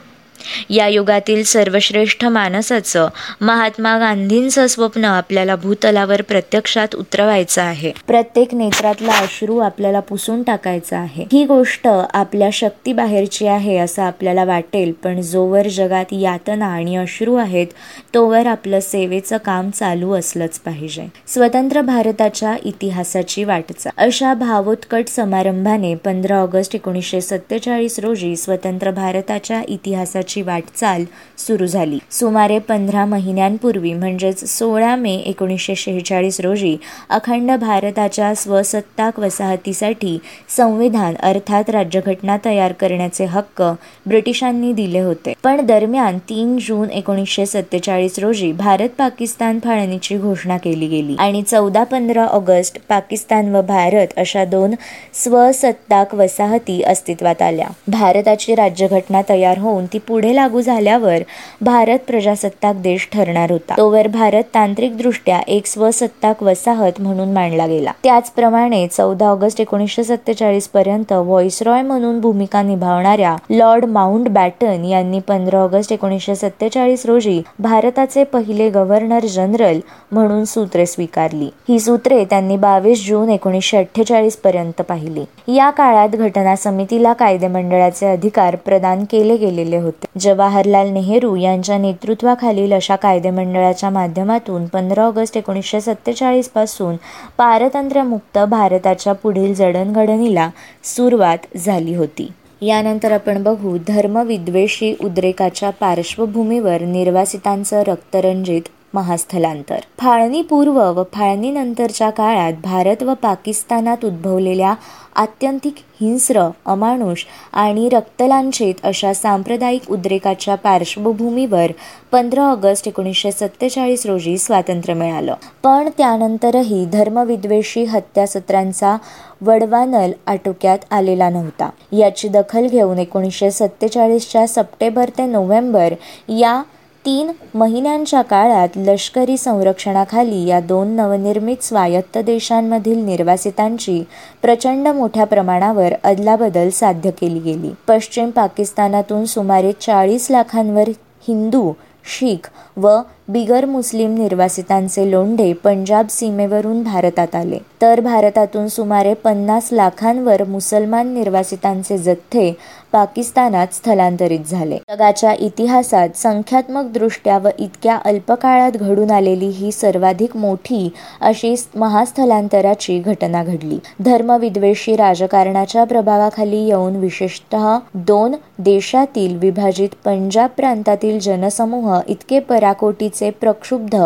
या 0.70 0.86
युगातील 0.88 1.42
सर्वश्रेष्ठ 1.44 2.24
मानसाचं 2.24 3.08
महात्मा 3.40 3.98
गांधींचं 3.98 4.66
स्वप्न 4.66 5.04
आपल्याला 5.04 5.56
भूतलावर 5.56 6.22
प्रत्यक्षात 6.22 6.94
उतरवायचं 6.94 7.62
आहे. 7.62 7.92
प्रत्येक 8.06 8.54
नेत्रातला 8.54 9.12
अश्रू 9.12 9.58
आपल्याला 9.58 10.00
पुसून 10.00 10.42
टाकायचा 10.42 10.98
आहे. 10.98 11.24
ही 11.32 11.44
गोष्ट 11.44 11.88
आपल्या 12.14 12.48
शक्तीबाहेरची 12.52 13.46
आहे 13.46 13.76
असं 13.78 14.02
आपल्याला 14.02 14.44
वाटेल 14.44 14.92
पण 15.04 15.20
जोवर 15.20 15.68
जगात 15.68 16.12
यातना 16.12 16.66
आणि 16.66 16.96
अश्रू 16.96 17.34
आहेत 17.34 17.66
तोवर 18.14 18.46
आपलं 18.46 18.80
सेवेचं 18.80 19.36
काम 19.36 19.70
चालू 19.70 20.12
असलंच 20.12 20.58
पाहिजे. 20.58 21.06
स्वतंत्र 21.26 21.80
भारताच्या 21.80 22.54
इतिहासाची 22.64 23.44
वाटचा 23.44 23.90
अशा 23.96 24.32
भावोत्कट 24.34 25.08
समारंभाने 25.08 25.94
पंधरा 25.94 26.38
ऑगस्ट 26.38 26.74
एकोणीसशे 26.74 27.20
सत्तेचाळीस 27.20 27.98
रोजी 27.98 28.34
स्वतंत्र 28.36 28.90
भारताच्या 28.90 29.60
इतिहासाची 29.68 30.35
वाटचाल 30.42 31.04
सुरू 31.38 31.66
झाली. 31.66 31.98
सुमारे 32.10 32.58
पंधरा 32.58 33.04
महिन्यांपूर्वी 33.04 33.92
म्हणजेच 33.92 34.44
सोळा 34.58 34.96
मे 34.96 35.14
एकोणीसशे 35.14 35.74
शेहेचाळीस 35.74 36.40
रोजी 36.40 36.76
अखंड 37.10 37.50
भारताच्या 37.50 38.34
स्वसत्ताक 38.34 39.18
वसाहतीसाठी 39.20 40.18
संविधान 40.56 41.14
अर्थात 41.22 41.70
राज्यघटना 41.70 42.36
तयार 42.44 42.72
करण्याचे 42.72 43.24
हक्क 43.24 43.62
ब्रिटिशांनी 44.06 44.72
दिले 44.72 45.00
होते. 45.00 45.32
पण 45.44 45.60
दरम्यान 45.60 46.18
तीन 46.18 46.58
जून 46.58 46.90
एकोणीसशे 46.90 47.46
सत्तेचाळीस 47.46 48.18
रोजी 48.18 48.52
भारत 48.52 48.88
पाकिस्तान 48.98 49.58
फाळणीची 49.64 50.16
घोषणा 50.18 50.56
केली 50.56 50.86
गेली 50.86 51.16
आणि 51.18 51.42
चौदा 51.42 51.84
पंधरा 51.84 52.24
ऑगस्ट 52.24 52.78
पाकिस्तान 52.88 53.54
व 53.54 53.62
भारत 53.62 54.06
अशा 54.16 54.44
दोन 54.44 54.74
स्वसत्ताक 55.14 56.14
वसाहती 56.14 56.82
अस्तित्वात 56.82 57.42
आल्या. 57.42 57.66
भारताची 57.88 58.54
राज्यघटना 58.54 59.20
तयार 59.28 59.58
होऊन 59.58 59.86
ती 59.86 59.98
पुढे 60.16 60.35
लागू 60.35 60.61
झाल्यावर 60.61 61.23
भारत 61.61 61.99
प्रजासत्ताक 62.06 62.76
देश 62.76 63.08
ठरणार 63.12 63.50
होता. 63.50 63.75
तोवर 63.78 64.06
भारत 64.06 64.44
तांत्रिकदृष्ट्या 64.54 65.40
एक 65.49 65.66
स्वसत्ताक 65.66 66.42
वसाहत 66.42 67.00
म्हणून 67.00 67.32
मांडला 67.32 67.66
गेला. 67.66 67.92
त्याचप्रमाणे 68.02 68.87
चौदा 68.87 69.26
ऑगस्ट 69.26 69.61
एकोणीसशे 69.61 70.04
सत्तेचाळीस 70.04 70.68
पर्यंत 70.68 71.12
व्हॉइसरॉय 71.12 71.82
म्हणून 71.82 72.20
भूमिका 72.20 72.62
निभावणाऱ्या 72.62 73.37
लॉर्ड 73.50 73.85
माउंट 73.85 74.28
बॅटन 74.28 74.85
यांनी 74.85 75.18
पंधरा 75.18 75.58
ऑगस्ट 75.58 75.92
एकोणीसशे 75.92 76.35
सत्तेचाळीस 76.35 77.06
रोजी 77.06 77.42
भारताचे 77.58 78.25
पहिले 78.25 78.70
गव्हर्नर 78.70 79.26
जनरल 79.26 79.80
म्हणून 80.12 80.44
सूत्रे 80.44 80.87
स्वीकारली. 80.87 81.50
ही 81.68 81.80
सूत्रे 81.80 82.25
त्यांनी 82.25 82.56
बावीस 82.56 83.06
जून 83.06 83.30
एकोणीसशे 83.30 83.76
अठ्ठेचाळीस 83.76 84.37
पर्यंत 84.37 84.82
पाहिली. 84.88 85.54
या 85.56 85.70
काळात 85.70 86.08
घटना 86.08 86.56
समितीला 86.56 87.12
कायदेमंडळाचे 87.12 88.06
अधिकार 88.06 88.56
प्रदान 88.56 89.04
केले 89.11 89.37
गेलेले 89.37 89.76
होते. 89.76 90.05
जवाहरलाल 90.20 90.88
नेहरू 90.88 91.36
यांच्या 91.36 91.78
नेतृत्वाखालील 91.78 92.72
अशा 92.72 92.96
कायदेमंडळाच्या 92.96 93.90
माध्यमातून 93.90 94.66
पंधरा 94.66 95.04
ऑगस्ट 95.04 95.36
एकोणीसशे 95.36 95.80
सत्तेचाळीसपासून 95.80 96.96
पारतंत्र्यमुक्त 97.38 98.38
भारताच्या 98.38 99.12
पुढील 99.12 99.54
जडणघडणीला 99.54 100.50
सुरुवात 100.84 101.56
झाली 101.56 101.94
होती. 101.94 102.32
यानंतर 102.62 103.12
आपण 103.12 103.42
बघू 103.42 103.76
धर्मविद्वेषी 103.88 104.94
उद्रेकाच्या 105.00 105.70
पार्श्वभूमीवर 105.70 106.80
निर्वासितांचं 106.80 107.82
रक्तरंजित 107.82 108.62
महास्थलांतर. 108.96 109.78
फाळणीपूर्व 109.98 110.78
व 110.92 111.02
फाळणीनंतरच्या 111.12 112.10
काळात 112.10 112.52
भारत 112.64 113.02
व 113.02 113.14
पाकिस्तानात 113.14 114.04
उद्भवलेल्या 114.04 114.74
आत्यंतिक 115.16 115.74
हिंस्र 116.00 116.48
अमानुष 116.66 117.24
आणि 117.52 117.88
रक्तलांछित 117.88 118.74
अशा 118.82 119.12
सांप्रदायिक 119.14 119.90
उद्रेकाच्या 119.90 120.54
पार्श्वभूमीवर 120.54 121.72
पंधरा 122.12 122.42
ऑगस्ट 122.42 122.88
एकोणीसशे 122.88 123.32
सत्तेचाळीस 123.32 124.06
रोजी 124.06 124.38
स्वातंत्र्य 124.38 124.94
मिळालं. 124.94 125.34
पण 125.62 125.88
त्यानंतरही 125.98 126.84
धर्मविद्वेषी 126.86 127.84
हत्यासत्रांचा 127.84 128.96
वडवानल 129.40 130.12
आटोक्यात 130.26 130.78
आलेला 130.90 131.30
नव्हता. 131.30 131.70
याची 131.92 132.28
दखल 132.28 132.66
घेऊन 132.66 132.98
एकोणीसशे 132.98 133.50
सत्तेचाळीसच्या 133.50 134.46
सप्टेंबर 134.46 135.10
ते 135.18 135.26
नोव्हेंबर 135.26 135.94
या 136.28 136.62
तीन 137.06 137.30
महिन्यांच्या 137.54 138.22
काळात 138.22 138.68
लष्करी 138.76 139.36
संरक्षणाखाली 139.36 140.46
या 140.46 140.60
दोन 140.60 140.88
नवनिर्मित 140.88 141.64
स्वायत्त 141.64 142.18
देशांमधील 142.18 143.04
निर्वासितांची 143.04 144.02
प्रचंड 144.42 144.88
मोठ्या 144.88 145.25
प्रमाणावर 145.25 145.94
अदलाबदल 146.04 146.68
साध्य 146.68 147.10
केली 147.10 147.38
गेली. 147.38 147.70
पश्चिम 147.88 148.30
पाकिस्तानातून 148.30 149.25
सुमारे 149.25 149.72
चाळीस 149.72 150.26
लाखांवर 150.30 150.88
हिंदू 151.28 151.72
शीख 152.08 152.48
व 152.76 152.88
बिगर 153.28 153.64
मुस्लिम 153.64 154.14
निर्वासितांचे 154.14 155.10
लोंढे 155.10 155.52
पंजाब 155.52 156.06
सीमेवरून 156.10 156.82
भारतात 156.82 157.34
आले. 157.34 157.58
तर 157.82 158.00
भारतातून 158.00 158.68
सुमारे 158.68 159.14
पन्नास 159.14 159.68
लाखांवर 159.72 160.44
मुसलमान 160.44 161.14
निर्वासितांचे 161.14 161.98
जथ्थे 161.98 162.56
पाकिस्तानात 162.92 163.74
स्थलांतरित 163.74 164.40
झाले. 164.46 164.78
जगाच्या 164.90 165.32
इतिहासात 165.32 166.16
संख्यात्मक 166.16 166.90
दृष्ट्या 166.92 167.38
व 167.38 167.48
इतक्या 167.58 167.98
अल्प 168.04 168.32
काळात 168.32 168.76
घडून 168.76 169.10
आलेली 169.10 169.48
ही 169.48 169.72
सर्वाधिक 169.72 170.36
मोठी 170.36 170.88
अशी 171.20 171.54
महास्थलांतराची 171.74 172.98
घटना 172.98 173.42
घडली. 173.44 173.78
धर्मविद्वेषी 174.00 174.96
राजकारणाच्या 174.96 175.84
प्रभावाखाली 175.84 176.64
येऊन 176.66 176.96
विशेषतः 176.96 177.78
दोन 177.94 178.34
देशातील 178.58 179.36
विभाजित 179.38 179.88
पंजाब 180.04 180.50
प्रांतातील 180.56 181.18
जनसमूह 181.18 181.98
इतके 182.08 182.38
पराकोटीचे 182.40 183.30
प्रक्षुब्ध 183.30 183.96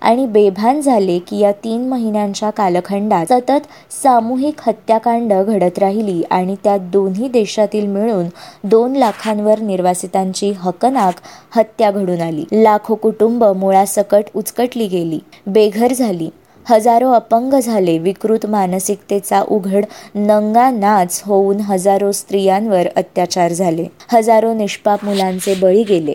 आणि 0.00 0.26
बेभान 0.26 0.80
झाले 0.80 1.18
की 1.18 1.38
या 1.38 1.52
तीन 1.64 1.88
महिन्यांच्या 1.88 2.50
कालखंडात 2.50 3.26
सतत 3.26 3.66
सामूहिक 3.92 4.60
हत्याकांड 4.66 5.32
घडत 5.32 5.78
राहिली 5.78 6.22
आणि 6.30 6.54
त्या 6.64 6.76
दोन्ही 6.92 7.28
देशातील 7.28 7.86
मिळून 7.86 8.28
दोन 8.64 8.96
लाखांवर 8.96 9.58
निर्वासितांची 9.58 10.50
हकनाक 10.50 11.14
हत्या 11.56 11.90
घडून 11.90 12.20
आली. 12.20 12.44
लाखो 12.52 12.94
कुटुंब 12.94 13.44
मुळासकट 13.44 14.24
उचकटली 14.34 14.86
गेली. 14.86 15.18
बेघर 15.46 15.92
झाली. 15.92 16.30
हजारो 16.68 17.10
अपंग 17.10 17.54
झाले. 17.54 17.98
विकृत 17.98 18.46
मानसिकतेचा 18.46 19.42
उघड 19.48 19.84
नंगा 20.14 20.70
नाच 20.70 21.22
होऊन 21.26 21.60
हजारो 21.60 22.12
स्त्रियांवर 22.12 22.88
अत्याचार 22.96 23.52
झाले. 23.52 23.86
हजारो 24.08 24.54
निष्पाप 24.54 25.04
मुलांचे 25.04 25.54
बळी 25.54 25.82
गेले. 25.82 26.14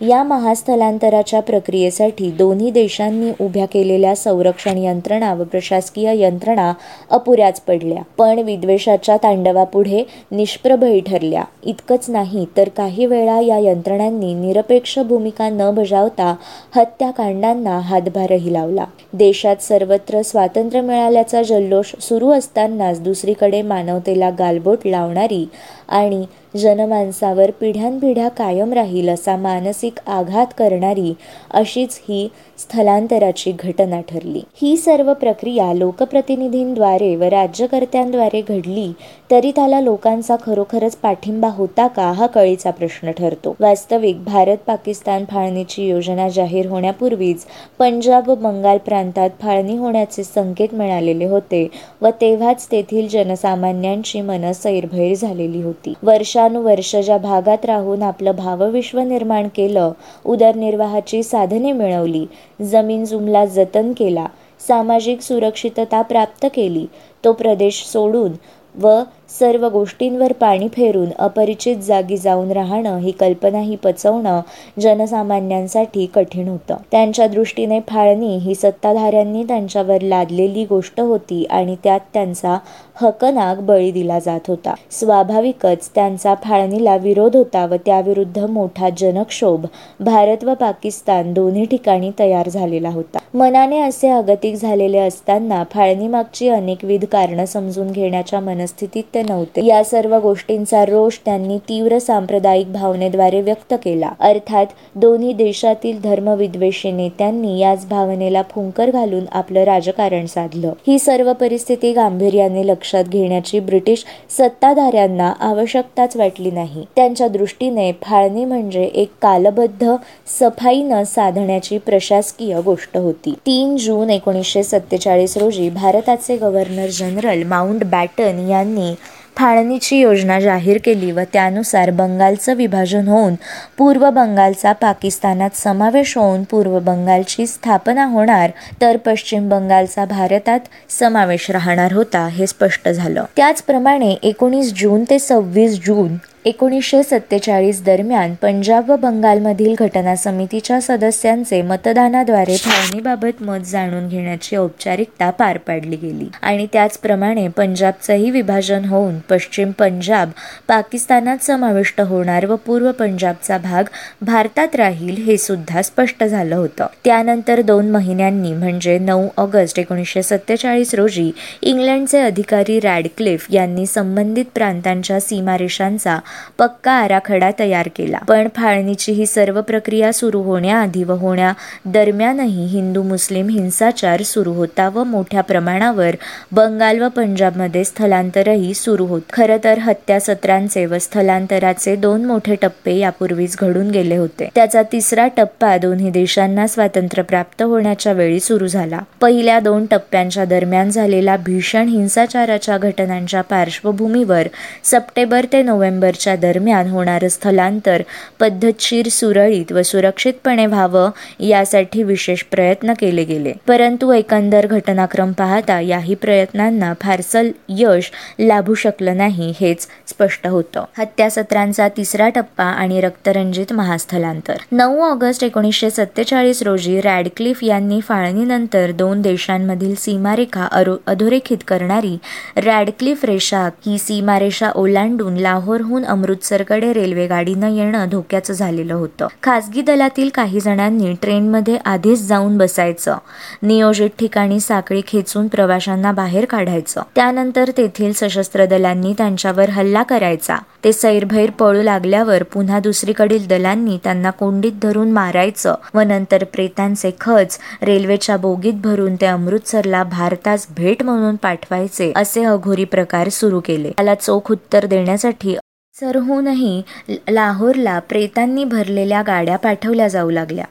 या 0.00 0.22
महास्थलांतराच्या 0.22 1.40
प्रक्रियेसाठी 1.40 2.30
दोन्ही 2.30 2.70
देशांनी 2.70 3.30
उभ्या 3.40 3.66
केलेल्या 3.66 4.14
संरक्षण 4.16 4.78
यंत्रणा 4.78 5.32
व 5.34 5.44
प्रशासकीय 5.44 6.12
यंत्रणा 6.14 6.72
अपुऱ्याच 7.10 7.60
पडल्या. 7.60 8.02
पण 8.18 8.38
विद्वेषाच्या 8.38 9.16
तांडवापुढे 9.16 10.02
निष्प्रभही 10.30 11.00
ठरल्या. 11.00 11.44
इतकंच 11.64 12.10
नाही 12.10 12.46
तर 12.56 12.68
काही 12.68 13.06
वेळा 13.06 13.40
या 13.40 13.58
यंत्रणांनी 13.58 14.34
निरपेक्ष 14.34 14.98
भूमिका 14.98 15.48
न 15.48 15.70
बजावता 15.74 16.34
हत्याकांडांना 16.76 17.78
हातभारही 17.78 18.52
लावला. 18.52 18.84
देशात 19.12 19.62
सर्वत्र 19.62 20.22
स्वातंत्र्य 20.22 20.80
मिळाल्याचा 20.80 21.42
जल्लोष 21.42 21.94
सुरू 22.00 22.30
असतानाच 22.30 23.02
दुसरीकडे 23.02 23.62
मानवतेला 23.62 24.30
गालबोट 24.30 24.86
लावणारी 24.86 25.44
आणि 25.88 26.24
जनमानसावर 26.54 27.50
पिढ्यानपिढ्या 27.50 28.28
कायम 28.28 28.72
राहील 28.72 29.08
असा 29.08 29.36
मानसिक 29.36 29.98
आघात 30.06 30.46
करणारी 30.58 31.14
अशीच 31.50 32.00
ही 32.08 32.28
स्थलांतराची 32.58 33.52
घटना 33.58 34.00
ठरली. 34.00 34.40
ही 34.62 34.76
सर्व 34.76 35.12
प्रक्रिया 35.14 35.72
लोकप्रतिनिधींद्वारे 35.72 37.14
व 37.16 37.22
राज्यकर्त्यांद्वारे 37.22 38.40
घडली 38.40 38.92
तरी 39.30 39.50
त्याला 39.50 39.80
लोकांचा 39.80 40.36
खरोखरच 40.42 40.96
पाठिंबा 40.96 41.48
होता 41.48 41.86
का 41.86 42.10
हा 42.12 42.26
कळीचा 42.26 42.70
प्रश्न 42.70 43.10
ठरतो. 43.10 43.54
वास्तविक 43.60 44.22
भारत 44.24 44.56
पाकिस्तान 44.66 45.24
फाळणीची 45.30 45.86
योजना 45.88 46.28
जाहीर 46.28 46.66
होण्यापूर्वीच 46.66 47.44
पंजाब 47.78 48.28
व 48.28 48.34
बंगाल 48.34 48.78
प्रांतात 48.78 49.30
फाळणी 49.40 49.76
होण्याचे 49.76 50.24
संकेत 50.24 50.74
मिळालेले 50.74 51.24
होते 51.24 51.66
व 52.02 52.08
तेव्हाच 52.20 52.66
तेथील 52.72 53.08
जनसामान्यांची 53.08 54.20
मन 54.20 54.50
सैरभैर 54.52 55.14
झालेली 55.14 55.62
होती. 55.62 55.94
वर्षानुवर्ष 56.02 56.94
ज्या 56.96 57.18
भागात 57.18 57.64
राहून 57.64 58.02
आपलं 58.02 58.34
भावविश्व 58.36 59.00
निर्माण 59.00 59.48
केलं 59.54 59.92
उदरनिर्वाहाची 60.24 61.22
साधने 61.22 61.72
मिळवली 61.72 62.26
जमीन 62.62 63.04
जुमला 63.04 63.44
जतन 63.44 63.92
केला. 63.92 64.26
सामाजिक 64.68 65.20
सुरक्षितता 65.20 66.02
प्राप्त 66.02 66.46
केली. 66.54 66.86
तो 67.24 67.32
प्रदेश 67.32 67.84
सोडून 67.86 68.32
व 68.80 69.02
सर्व 69.38 69.68
गोष्टींवर 69.68 70.32
पाणी 70.32 70.68
फेरून 70.68 71.08
अपरिचित 71.18 71.76
जागी 71.76 72.16
जाऊन 72.16 72.50
राहणं 72.52 72.98
ही 72.98 73.10
कल्पनाही 73.10 73.76
पचवणं 73.76 74.40
जनसामान्यांसाठी 74.80 76.06
कठीण 76.06 76.48
होतं. 76.48 76.76
त्यांच्या 76.90 77.26
दृष्टीने 77.26 77.80
फाळणी 77.88 78.36
ही 78.36 78.54
सत्ताधाऱ्यांनी 78.54 79.42
त्यांच्यावर 79.44 80.00
लादलेली 80.00 80.64
गोष्ट 80.64 81.00
होती 81.00 81.44
आणि 81.44 81.76
त्यात 81.84 82.00
त्यांचा 82.14 82.56
हकनाक 83.00 83.60
बळी 83.60 83.90
दिला 83.92 84.18
जात 84.18 84.48
होता. 84.48 84.74
स्वाभाविकच 84.90 85.88
त्यांचा 85.94 86.34
फाळणीला 86.44 86.96
विरोध 86.96 87.36
होता 87.36 87.64
व 87.66 87.76
त्याविरुद्ध 87.86 88.44
मोठा 88.44 88.90
जनक्षोभ 88.98 89.66
भारत 90.00 90.44
व 90.44 90.54
पाकिस्तान 90.54 91.32
दोन्ही 91.32 91.64
ठिकाणी 91.64 92.10
तयार 92.18 92.48
झालेला 92.48 92.90
होता. 92.90 93.18
मनाने 93.34 93.80
असे 93.80 94.08
अगतिक 94.08 94.54
झालेले 94.54 94.98
असताना 94.98 95.62
फाळणीमागची 95.70 96.48
अनेकविध 96.48 97.04
कारणं 97.04 97.44
समजून 97.44 97.90
घेण्याच्या 97.92 98.40
मनस्थितीत 98.40 99.02
ते 99.14 99.22
नव्हते. 99.28 99.64
या 99.64 99.82
सर्व 99.84 100.18
गोष्टींचा 100.18 100.84
रोष 100.84 101.18
त्यांनी 101.24 101.58
तीव्र 101.58 101.98
सांप्रदायिक 101.98 102.72
भावनेद्वारे 102.72 103.40
व्यक्त 103.40 103.74
केला. 103.84 104.10
अर्थात 104.20 104.66
दोन्ही 104.94 105.32
देशातील 105.32 106.00
धर्मविद्वेषी 106.00 106.90
नेत्यांनी 106.92 107.58
याच 107.58 107.86
भावनेला 107.88 108.42
फुंकर 108.50 108.90
घालून 108.90 109.24
आपलं 109.32 109.64
राजकारण 109.64 110.26
साधलं. 110.26 110.72
ही 110.86 110.98
सर्व 110.98 111.32
परिस्थिती 111.32 111.92
गांभीर्याने 111.92 112.66
लक्षात 112.66 113.04
घेण्याची 113.04 113.60
ब्रिटिश 113.60 114.04
सत्ताधाऱ्यांना 114.30 115.32
आवश्यकताच 115.40 116.16
वाटली 116.16 116.50
नाही. 116.50 116.84
त्यांच्या 116.96 117.28
दृष्टीने 117.28 117.90
फाळणी 118.02 118.44
म्हणजे 118.44 118.82
एक 118.84 119.10
कालबद्ध 119.22 119.94
सफाई 120.40 120.82
न 120.82 121.02
साधण्याची 121.02 121.78
प्रशासकीय 121.78 122.60
गोष्ट 122.60 122.96
होती. 122.96 123.32
तीन 123.46 123.76
जून 123.76 124.10
एकोणीसशे 124.10 124.62
सत्तेचाळीस 124.62 125.36
रोजी 125.36 125.68
भारताचे 125.70 126.36
गव्हर्नर 126.36 126.86
जनरल 126.86 127.42
माउंट 127.42 127.84
बॅटन 127.84 128.48
यांनी 128.48 128.92
फाळणीची 129.36 129.96
योजना 129.96 130.40
जाहीर 130.40 130.78
केली 130.84 131.10
व 131.12 131.20
त्यानुसार 131.32 131.90
बंगालचं 131.90 132.54
विभाजन 132.54 133.08
होऊन 133.08 133.34
पूर्व 133.78 134.10
बंगालचा 134.10 134.72
पाकिस्तानात 134.72 135.50
समावेश 135.54 136.16
होऊन 136.16 136.42
पूर्व 136.42 136.78
बंगालची 136.78 137.46
स्थापना 137.46 138.04
होणार 138.04 138.50
तर 138.80 138.96
पश्चिम 138.96 139.48
बंगालचा 139.48 140.04
भारतात 140.04 140.60
समावेश 140.90 141.50
राहणार 141.50 141.92
होता 141.92 142.26
हे 142.26 142.46
स्पष्ट 142.46 142.88
झालं. 142.88 143.24
त्याचप्रमाणे 143.36 144.10
एकोणीस 144.22 144.72
जून 144.76 145.04
ते 145.10 145.18
सव्वीस 145.18 145.78
जून 145.86 146.16
एकोणीसशे 146.46 147.02
सत्तेचाळीस 147.02 147.82
दरम्यान 147.82 148.34
पंजाब 148.34 148.90
व 148.90 148.96
बंगालमधील 148.96 149.74
घटना 149.78 150.14
समितीच्या 150.16 150.80
सदस्यांचे 150.80 151.60
मतदानाद्वारे 151.62 152.56
फाळणीबाबत 152.56 153.42
मत 153.42 153.60
जाणून 153.66 154.08
घेण्याची 154.08 154.56
औपचारिकता 154.56 155.30
पार 155.30 155.58
पाडली 155.58 155.96
गेली. 155.96 156.28
आणि 156.42 156.66
त्याचप्रमाणे 156.72 157.46
पंजाबचंही 157.48 158.30
विभाजन 158.30 158.84
होऊन 158.84 159.18
पश्चिम 159.30 159.70
पंजाब 159.70 160.30
पाकिस्तानात 160.68 161.44
समाविष्ट 161.44 162.00
होणार 162.00 162.46
व 162.46 162.56
पूर्व 162.56 162.90
पंजाबचा 162.92 163.58
भाग 163.58 163.84
भारतात 164.22 164.76
राहील 164.76 165.22
हे 165.24 165.36
सुद्धा 165.38 165.82
स्पष्ट 165.82 166.24
झालं 166.24 166.56
होतं. 166.56 166.86
त्यानंतर 167.04 167.60
दोन 167.60 167.90
महिन्यांनी 167.90 168.52
म्हणजे 168.52 168.98
नऊ 168.98 169.26
ऑगस्ट 169.36 169.78
एकोणीसशे 169.78 170.22
सत्तेचाळीस 170.22 170.94
रोजी 170.94 171.30
इंग्लंडचे 171.62 172.20
अधिकारी 172.20 172.78
रॅडक्लिफ 172.80 173.46
यांनी 173.50 173.86
संबंधित 173.86 174.44
प्रांतांच्या 174.54 175.20
सीमारेषांचा 175.20 176.18
पक्का 176.58 176.92
आराखडा 176.92 177.50
तयार 177.58 177.88
केला. 177.96 178.18
पण 178.28 178.48
फाळणीची 178.56 179.12
ही 179.12 179.26
सर्व 179.26 179.60
प्रक्रिया 179.60 180.12
सुरू 180.12 180.42
होण्याआधी 180.42 181.02
व 181.04 181.12
होण्या 181.12 181.52
दरम्यानही 181.84 182.66
हिंदू 182.66 183.02
मुस्लिम 183.02 183.48
हिंसाचार 183.48 184.22
सुरू 184.22 184.52
होता 184.52 184.88
व 184.88 185.04
मोठ्या 185.04 185.40
प्रमाणावर 185.40 186.16
बंगाल 186.52 187.00
व 187.00 187.08
पंजाबमध्ये 187.08 187.84
स्थलांतरही 187.84 188.74
सुरू 188.74 189.06
होत. 189.06 189.20
खरं 189.32 189.56
तर 189.64 189.78
हत्या 189.78 190.20
सत्रांचे 190.20 190.86
व 190.86 190.98
स्थलांतराचे 190.98 191.96
दोन 191.96 192.24
मोठे 192.24 192.54
टप्पे 192.54 192.94
यापूर्वीच 192.94 193.56
घडून 193.60 193.90
गेले 193.90 194.16
होते. 194.16 194.48
त्याचा 194.54 194.82
तिसरा 194.92 195.26
टप्पा 195.36 195.76
दोन्ही 195.78 196.10
देशांना 196.10 196.66
स्वातंत्र्य 196.66 197.22
प्राप्त 197.22 197.62
होण्याच्या 197.62 198.12
वेळी 198.12 198.40
सुरू 198.40 198.66
झाला. 198.66 198.98
पहिल्या 199.20 199.58
दोन 199.60 199.86
टप्प्यांच्या 199.86 200.44
दरम्यान 200.44 200.90
झालेला 200.90 201.36
भीषण 201.36 201.88
हिंसाचाराच्या 201.88 202.78
घटनांच्या 202.78 203.42
पार्श्वभूमीवर 203.42 204.48
सप्टेंबर 204.84 205.46
ते 205.52 205.62
नोव्हेंबर 205.62 206.10
वर्षाच्या 206.26 206.50
दरम्यान 206.50 206.88
होणारं 206.90 207.28
स्थलांतर 207.28 208.02
पद्धतशीर 208.40 209.08
सुरळीत 209.08 209.72
व 209.72 209.82
सुरक्षितपणे 209.82 210.66
व्हावं 210.66 211.10
यासाठी 211.40 212.02
विशेष 212.02 212.42
प्रयत्न 212.50 212.92
केले 212.98 213.24
गेले. 213.24 213.52
परंतु 213.66 214.12
एकंदर 214.12 214.66
घटनाक्रम 214.66 215.32
पाहता 215.32 215.80
याही 215.80 216.14
प्रयत्नांना 216.14 216.92
फारसं 217.00 217.50
यश 217.68 218.10
लाभू 218.40 218.74
शकलं 218.74 219.16
नाही 219.16 219.52
हेच 219.60 219.86
स्पष्ट 220.08 220.46
होतं. 220.46 220.84
हत्यासत्रांचा 220.98 221.88
तिसरा 221.96 222.28
टप्पा 222.28 222.64
आणि 222.64 223.00
रक्तरंजित 223.00 223.72
महास्थलांतर. 223.72 224.56
नऊ 224.72 225.00
ऑगस्ट 225.02 225.44
एकोणीसशे 225.44 225.90
सत्तेचाळीस 225.90 226.62
रोजी 226.62 227.00
रॅडक्लिफ 227.00 227.62
यांनी 227.62 228.00
फाळणीनंतर 228.00 228.90
दोन 228.90 229.22
देशांमधील 229.22 229.94
सीमारेखा 229.98 230.68
अधोरेखित 231.06 231.58
करणारी 231.68 232.16
रॅडक्लिफ 232.56 233.24
रेषा 233.24 233.68
ही 233.86 233.98
सीमारेषा 233.98 234.70
ओलांडून 234.74 235.36
लाहोरहून 235.36 236.04
अमृतसरकडे 236.14 236.92
रेल्वेगाडीनं 236.92 237.68
येणं 237.68 238.08
धोक्याचं 238.10 238.52
झालेलं 238.52 238.94
होतं. 238.94 239.26
खासगी 239.42 239.82
दलातील 239.82 240.28
काही 240.34 240.60
जणांनी 240.60 241.12
ट्रेनमध्ये 241.22 241.76
आधीच 241.84 242.26
जाऊन 242.26 242.58
बसायचं. 242.58 243.16
नियोजित 243.62 244.10
ठिकाणी 244.18 244.60
साखळी 244.60 245.00
खेचून 245.06 245.48
प्रवाशांना 245.48 246.12
बाहेर 246.12 246.44
काढायचं. 246.44 247.02
त्यानंतर 247.14 247.70
तेथील 247.76 248.12
सशस्त्र 248.12 248.64
दलांनी 248.64 249.12
त्यांच्यावर 249.12 249.70
हल्ला 249.70 250.02
करायचा. 250.02 250.56
ते 250.84 250.92
सैरभैर 250.92 251.50
पळू 251.50 251.82
लागल्यावर 251.82 252.42
पुन्हा 252.42 252.78
दुसरीकडील 252.78 253.46
दलांनी 253.46 253.98
त्यांना 254.04 254.30
कोंडीत 254.30 254.72
धरून 254.82 255.12
मारायचं 255.12 255.74
व 255.94 256.00
नंतर 256.00 256.44
प्रेतांचे 256.44 257.10
खच 257.20 257.58
रेल्वेच्या 257.82 258.36
बोगीत 258.36 258.74
भरून 258.74 259.16
ते 259.16 259.26
अमृतसरला 259.26 260.02
भारतास 260.04 260.66
भेट 260.76 261.02
म्हणून 261.02 261.36
पाठवायचे 261.36 262.12
असे 262.16 262.44
अघोरी 262.44 262.84
प्रकार 262.84 263.28
सुरू 263.28 263.60
केले. 263.60 263.90
त्याला 263.90 264.14
चोख 264.14 264.50
उत्तर 264.52 264.86
देण्यासाठी 264.86 265.56
सरहूनही 266.00 266.82
लाहोरला 267.28 267.98
प्रेतांनी 267.98 268.64
भरलेल्या 268.64 269.22
गाड्या 269.22 269.56
पाठवल्या 269.56 270.08
जाऊ 270.08 270.30
लागल्या. 270.30 270.64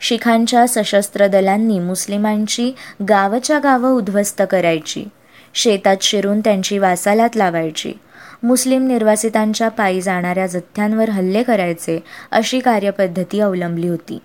शिखांच्या 0.00 0.66
सशस्त्र 0.68 1.26
दलांनी 1.26 1.78
मुस्लिमांची 1.78 2.70
गावच्या 3.08 3.58
गावं 3.58 3.90
उद्ध्वस्त 3.90 4.42
करायची. 4.50 5.04
शेतात 5.54 5.96
शिरून 6.00 6.40
त्यांची 6.40 6.78
वासालात 6.78 7.36
लावायची. 7.36 7.92
मुस्लिम 8.42 8.86
निर्वासितांच्या 8.86 9.68
पायी 9.68 10.00
जाणाऱ्या 10.00 10.46
जथ्यांवर 10.46 11.10
हल्ले 11.10 11.42
करायचे 11.42 12.00
अशी 12.30 12.60
कार्यपद्धती 12.60 13.40
अवलंबली 13.40 13.88
होती. 13.88 14.18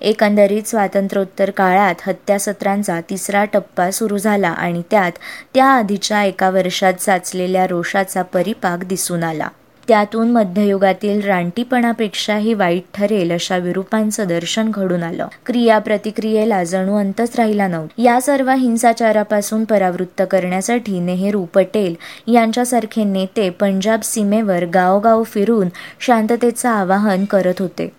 एकंदरीत 0.00 0.62
स्वातंत्र्योत्तर 0.62 1.50
काळात 1.50 1.94
हत्यासत्रांचा 2.06 3.00
तिसरा 3.10 3.44
टप्पा 3.44 3.90
सुरू 3.90 4.18
झाला 4.18 4.48
आणि 4.48 4.82
त्यात 4.90 5.12
त्याआधीच्या 5.54 6.24
एका 6.24 6.50
वर्षात 6.50 6.94
साचलेल्या 7.00 7.66
रोषाचा 7.66 8.22
परिपाक 8.22 8.84
दिसून 8.84 9.24
आला. 9.24 9.48
त्यातून 9.88 10.30
मध्ययुगातील 10.30 11.22
रानटीपणापेक्षाही 11.22 12.54
वाईट 12.54 12.82
ठरेल 12.94 13.32
अशा 13.32 13.56
विरूपांचं 13.56 14.26
दर्शन 14.28 14.70
घडून 14.70 15.02
आलं. 15.02 15.28
क्रिया 15.46 15.78
प्रतिक्रियेला 15.78 16.64
जणू 16.64 16.96
अंतच 16.96 17.36
राहिला 17.36 17.68
नव्हता. 17.68 18.02
या 18.02 18.20
सर्व 18.20 18.50
हिंसाचारापासून 18.50 19.64
परावृत्त 19.64 20.22
करण्यासाठी 20.30 21.00
नेहरू 21.00 21.44
पटेल 21.44 21.94
यांच्यासारखे 22.32 23.04
नेते 23.04 23.50
पंजाब 23.50 24.00
सीमेवर 24.00 24.64
गावगाव 24.64 25.22
फिरून 25.22 25.68
शांततेचं 26.00 26.68
आवाहन 26.68 27.24
करत 27.24 27.54
होते. 27.58 27.92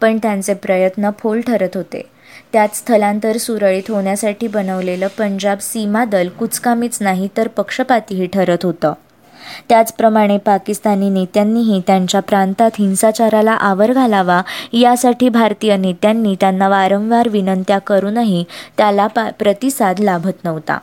पण 0.00 0.18
त्यांचे 0.18 0.54
प्रयत्न 0.54 1.10
फोल 1.18 1.40
ठरत 1.40 1.76
होते. 1.76 2.02
त्यात 2.52 2.68
स्थलांतर 2.74 3.36
सुरळीत 3.36 3.90
होण्यासाठी 3.90 4.48
बनवलेलं 4.48 5.06
पंजाब 5.18 5.58
सीमा 5.58 6.04
दल 6.04 6.28
कुचकामीच 6.28 6.98
नाही 7.00 7.28
तर 7.36 7.48
पक्षपातीही 7.48 8.26
ठरत 8.26 8.58
होतं. 8.62 8.92
त्याचप्रमाणे 9.68 10.38
पाकिस्तानी 10.38 11.10
नेत्यांनीही 11.10 11.80
त्यांच्या 11.86 12.20
प्रांतात 12.20 12.70
हिंसाचाराला 12.78 13.52
आवर 13.52 13.92
घालावा 13.92 14.42
यासाठी 14.72 15.28
भारतीय 15.28 15.76
नेत्यांनी 15.76 16.34
त्यांना 16.40 16.68
वारंवार 16.68 17.28
विनंत्या 17.28 17.78
करूनही 17.78 18.44
त्याला 18.76 19.06
प्रतिसाद 19.38 20.00
लाभत 20.00 20.44
नव्हता. 20.44 20.78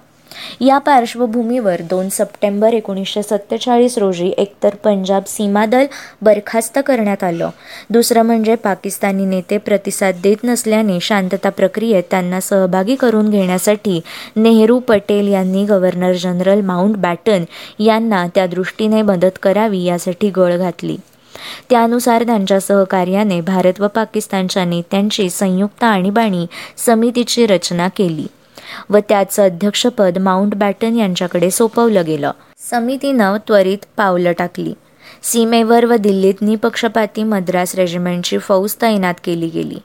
या 0.61 0.77
पार्श्वभूमीवर 0.77 1.81
दोन 1.81 2.09
सप्टेंबर 2.09 2.73
एकोणीसशे 2.73 3.23
सत्तेचाळीस 3.23 3.97
रोजी 3.97 4.33
एकतर 4.37 4.75
पंजाब 4.75 5.23
सीमादल 5.27 5.85
बरखास्त 6.21 6.79
करण्यात 6.85 7.23
आलं. 7.23 7.49
दुसरं 7.89 8.21
म्हणजे 8.21 8.55
पाकिस्तानी 8.55 9.25
नेते 9.25 9.57
प्रतिसाद 9.57 10.15
देत 10.23 10.37
नसल्याने 10.43 10.99
शांतता 10.99 11.49
प्रक्रियेत 11.49 12.03
त्यांना 12.11 12.39
सहभागी 12.39 12.95
करून 12.95 13.29
घेण्यासाठी 13.29 14.01
नेहरू 14.35 14.79
पटेल 14.79 15.27
यांनी 15.27 15.65
गव्हर्नर 15.65 16.13
जनरल 16.13 16.61
माउंट 16.61 16.97
बॅटन 16.97 17.43
यांना 17.79 18.25
त्या 18.35 18.47
दृष्टीने 18.47 19.01
मदत 19.01 19.39
करावी 19.43 19.83
यासाठी 19.83 20.29
गळ 20.29 20.57
घातली. 20.57 20.97
त्यानुसार 21.69 22.23
त्यांच्या 22.23 22.59
सहकार्याने 22.59 23.41
भारत 23.41 23.81
व 23.81 23.87
पाकिस्तानच्या 23.87 24.65
नेत्यांची 24.65 25.29
संयुक्त 25.29 25.83
आणीबाणी 25.83 26.45
समितीची 26.77 27.47
रचना 27.47 27.87
केली. 27.87 28.27
व 28.89 28.97
त्याचं 29.09 29.43
अध्यक्षपद 29.43 30.17
माउंट 30.17 30.55
बॅटन 30.55 30.95
यांच्याकडे 30.95 31.51
सोपवलं 31.51 32.05
गेलं. 32.05 32.31
समितीनं 32.71 33.37
त्वरित 33.47 33.77
पावलं 33.97 34.31
टाकली. 34.31 34.73
सीमेवर 35.23 35.85
व 35.85 35.95
दिल्लीत 35.95 36.33
निपक्षपाती 36.41 37.23
मद्रास 37.23 37.75
रेजिमेंटची 37.75 38.37
फौज 38.37 38.75
तैनात 38.81 39.13
केली 39.23 39.47
गेली. 39.47 39.77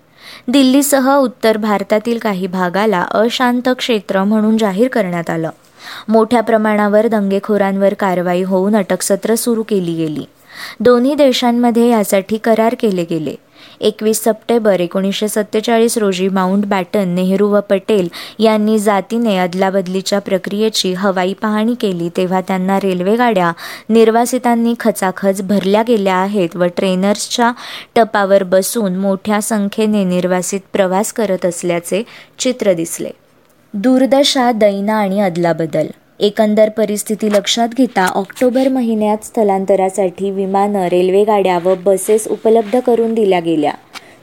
दिल्लीसह 0.49 1.17
उत्तर 1.17 1.57
भारतातील 1.57 2.19
काही 2.19 2.47
भागाला 2.47 3.07
अशांत 3.11 3.69
क्षेत्र 3.69 4.25
म्हणून 4.25 4.59
जाहीर 4.59 4.89
करण्यात 4.89 5.31
आलं. 5.31 5.51
मोठ्या 6.09 6.41
प्रमाणावर 6.41 7.07
दंगेखोरांवर 7.07 7.95
कारवाई 7.95 8.43
होऊन 8.43 8.77
अटकसत्र 8.77 9.35
सुरू 9.35 9.63
केली 9.63 9.95
गेली. 9.95 10.25
दोन्ही 10.81 11.15
देशांमध्ये 11.15 11.89
यासाठी 11.89 12.37
करार 12.37 12.75
केले 12.81 13.05
गेले. 13.11 13.35
एकवीस 13.81 14.23
सप्टेंबर 14.25 14.81
एकोणीसशे 14.81 15.29
सत्तेचाळीस 15.29 15.99
रोजी 15.99 16.29
माउंट 16.29 16.67
बॅटन 16.67 17.09
नेहरू 17.09 17.49
व 17.49 17.61
पटेल 17.61 18.09
यांनी 18.39 18.79
जातीने 18.79 19.37
अदलाबदलीच्या 19.37 20.19
प्रक्रियेची 20.19 20.93
हवाई 20.95 21.33
पाहणी 21.33 21.75
केली 21.75 22.09
तेव्हा 22.17 22.41
त्यांना 22.41 22.79
रेल्वेगाड्या 22.81 23.53
निर्वासितांनी 23.89 24.75
खचाखच 24.81 25.43
भरल्या 25.43 25.83
गेल्या 25.89 26.17
आहेत 26.17 26.57
व 26.57 26.65
ट्रेनर्सच्या 26.77 27.53
टपावर 27.95 28.43
बसून 28.43 28.97
मोठ्या 28.97 29.41
संख्येने 29.41 30.05
निर्वासित 30.05 30.61
प्रवास 30.73 31.13
करत 31.13 31.47
असल्याचे 31.47 32.03
चित्र 32.39 32.73
दिसले. 32.73 33.11
दुर्दशा 33.75 34.53
दैना 34.53 34.95
आणि 34.95 35.21
अदलाबदल 35.21 35.87
एकंदर 36.21 36.69
परिस्थिती 36.69 37.29
लक्षात 37.33 37.69
घेता 37.77 38.07
ऑक्टोबर 38.07 38.69
महिन्यात 38.69 39.25
स्थलांतरासाठी 39.25 40.31
विमानं 40.31 40.87
रेल्वेगाड्या 40.87 41.59
व 41.65 41.75
बसेस 41.75 42.27
उपलब्ध 42.29 42.79
करून 42.81 43.15
दिल्या 43.15 43.41
गेल्या. 43.41 43.73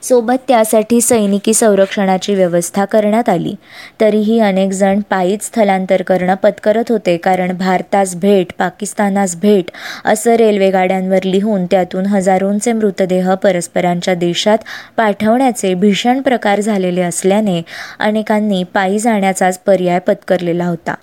सोबत 0.04 0.38
त्यासाठी 0.48 1.02
सैनिकी 1.02 1.54
संरक्षणाची 1.54 2.34
व्यवस्था 2.36 2.86
करण्यात 2.86 3.30
आली. 3.30 3.54
तरीही 4.02 4.40
अनेक 4.40 4.72
जण 4.72 5.00
पायीच 5.10 5.44
स्थलांतर 5.44 6.02
करणं 6.02 6.36
पत्करत 6.36 6.92
होते 6.92 7.18
कारण 7.18 7.52
भारतास 7.58 8.16
भेट 8.16 8.54
पाकिस्तानास 8.60 9.36
भेट 9.36 9.72
असं 10.06 10.32
रेल्वेगाड्यांवर 10.32 11.24
लिहून 11.24 11.66
त्यातून 11.66 12.06
हजारोंचे 12.06 12.74
मृतदेह 12.74 13.34
परस्परांच्या 13.34 14.16
देशात 14.16 14.58
पाठवण्याचे 14.98 15.74
भीषण 15.74 16.22
प्रकार 16.22 16.62
झालेले 16.62 17.02
असल्याने 17.02 17.62
अनेकांनी 18.00 18.64
पायी 18.64 19.00
जाण्याचाच 19.00 19.60
पर्याय 19.60 20.00
पत्करलेला 20.00 20.66
होता. 20.66 20.94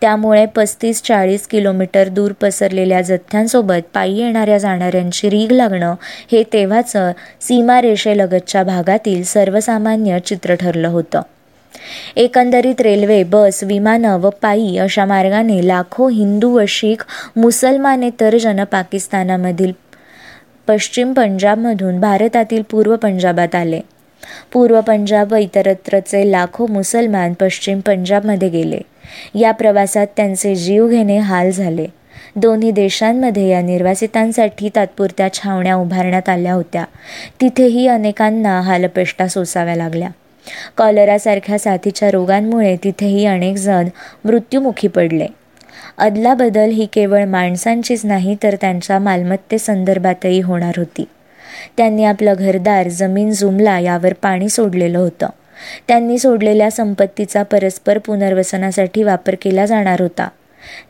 त्यामुळे 0.00 0.46
पस्तीस 0.46 1.02
चाळीस 1.02 1.46
किलोमीटर 1.46 2.08
दूर 2.08 2.32
पसरलेल्या 2.32 3.00
जथ्यांसोबत 3.00 3.82
पायी 3.94 4.18
येणाऱ्या 4.18 4.58
जाणाऱ्यांची 4.58 5.30
रीग 5.30 5.52
लागणं 5.52 5.94
हे 6.32 6.42
तेव्हाचं 6.52 7.12
सीमारेषेलगतच्या 7.40 8.62
भागातील 8.62 9.24
सर्वसामान्य 9.24 10.18
चित्र 10.26 10.54
ठरलं 10.54 10.88
होतं. 10.88 11.20
एकंदरीत 12.16 12.80
रेल्वे 12.80 13.22
बस 13.22 13.64
विमानं 13.64 14.20
व 14.20 14.30
पायी 14.42 14.78
अशा 14.78 15.04
मार्गाने 15.04 15.66
लाखो 15.68 16.08
हिंदू 16.08 16.50
व 16.50 16.64
शीख 16.68 17.04
मुसलमानेतर 17.36 18.36
जन 18.36 18.64
पाकिस्तानामधील 18.64 19.72
पश्चिम 20.66 21.12
पंजाबमधून 21.12 22.00
भारतातील 22.00 22.62
पूर्व 22.70 22.96
पंजाबात 22.96 23.54
आले. 23.54 23.80
पूर्व 24.52 24.80
पंजाब 24.80 25.32
व 25.32 25.36
इतरत्रचे 25.36 26.32
लाखो 26.32 26.66
मुसलमान 26.66 27.32
पश्चिम 27.32 27.80
पंजाबमध्ये 27.80 28.48
गेले. 28.48 28.80
या 29.34 29.52
प्रवासात 29.52 30.06
त्यांचे 30.16 30.54
जीव 30.54 30.88
घेणे 30.88 31.18
हाल 31.18 31.50
झाले. 31.50 31.86
दोन्ही 32.36 32.70
देशांमध्ये 32.70 33.48
या 33.48 33.60
निर्वासितांसाठी 33.60 34.68
तात्पुरत्या 34.76 35.32
छावण्या 35.32 35.74
उभारण्यात 35.74 36.28
आल्या 36.28 36.52
होत्या. 36.52 36.84
तिथेही 37.40 37.86
अनेकांना 37.86 38.60
हालपेष्टा 38.60 39.28
सोसाव्या 39.28 39.76
लागल्या. 39.76 40.08
कॉलरासारख्या 40.76 41.58
साथीच्या 41.58 42.10
रोगांमुळे 42.10 42.76
तिथेही 42.84 43.26
अनेक 43.26 43.56
जण 43.56 43.88
मृत्युमुखी 44.24 44.88
पडले. 44.88 45.26
अदलाबदल 45.98 46.70
ही 46.70 46.86
केवळ 46.86 47.24
माणसांचीच 47.24 48.04
नाही 48.04 48.36
तर 48.42 48.56
त्यांच्या 48.60 48.98
मालमत्तेसंदर्भातही 48.98 50.40
होणार 50.40 50.72
होती. 50.76 51.04
त्यांनी 51.76 52.04
आपलं 52.04 52.34
घरदार 52.38 52.88
जमीन 52.88 53.30
जुमला 53.30 53.78
यावर 53.78 54.12
पाणी 54.12 54.48
सोडलेलं 54.48 54.98
होतं. 54.98 55.26
त्यांनी 55.88 56.18
सोडलेल्या 56.18 56.70
संपत्तीचा 56.70 57.42
परस्पर 57.42 57.98
पुनर्वसनासाठी 57.98 59.02
वापर 59.02 59.34
केला 59.42 59.66
जाणार 59.66 60.00
होता. 60.00 60.28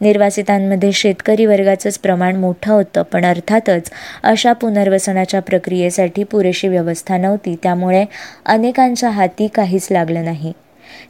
निर्वासितांमध्ये 0.01 0.93
शेतकरी 0.93 1.47
वर्गाचंच 1.47 1.99
प्रमाण 1.99 2.37
मोठं 2.37 2.73
होतं 2.73 3.03
पण 3.03 3.25
अर्थातच 3.25 3.91
अशा 4.23 4.53
पुनर्वसनाच्या 4.53 5.41
प्रक्रियेसाठी 5.43 6.25
पुरेशी 6.25 6.69
व्यवस्था 6.69 7.17
नव्हती 7.17 7.57
त्यामुळे 7.63 8.05
अनेकांच्या 8.47 9.11
हाती 9.11 9.49
काहीच 9.55 9.89
लागलं 9.91 10.25
नाही. 10.25 10.53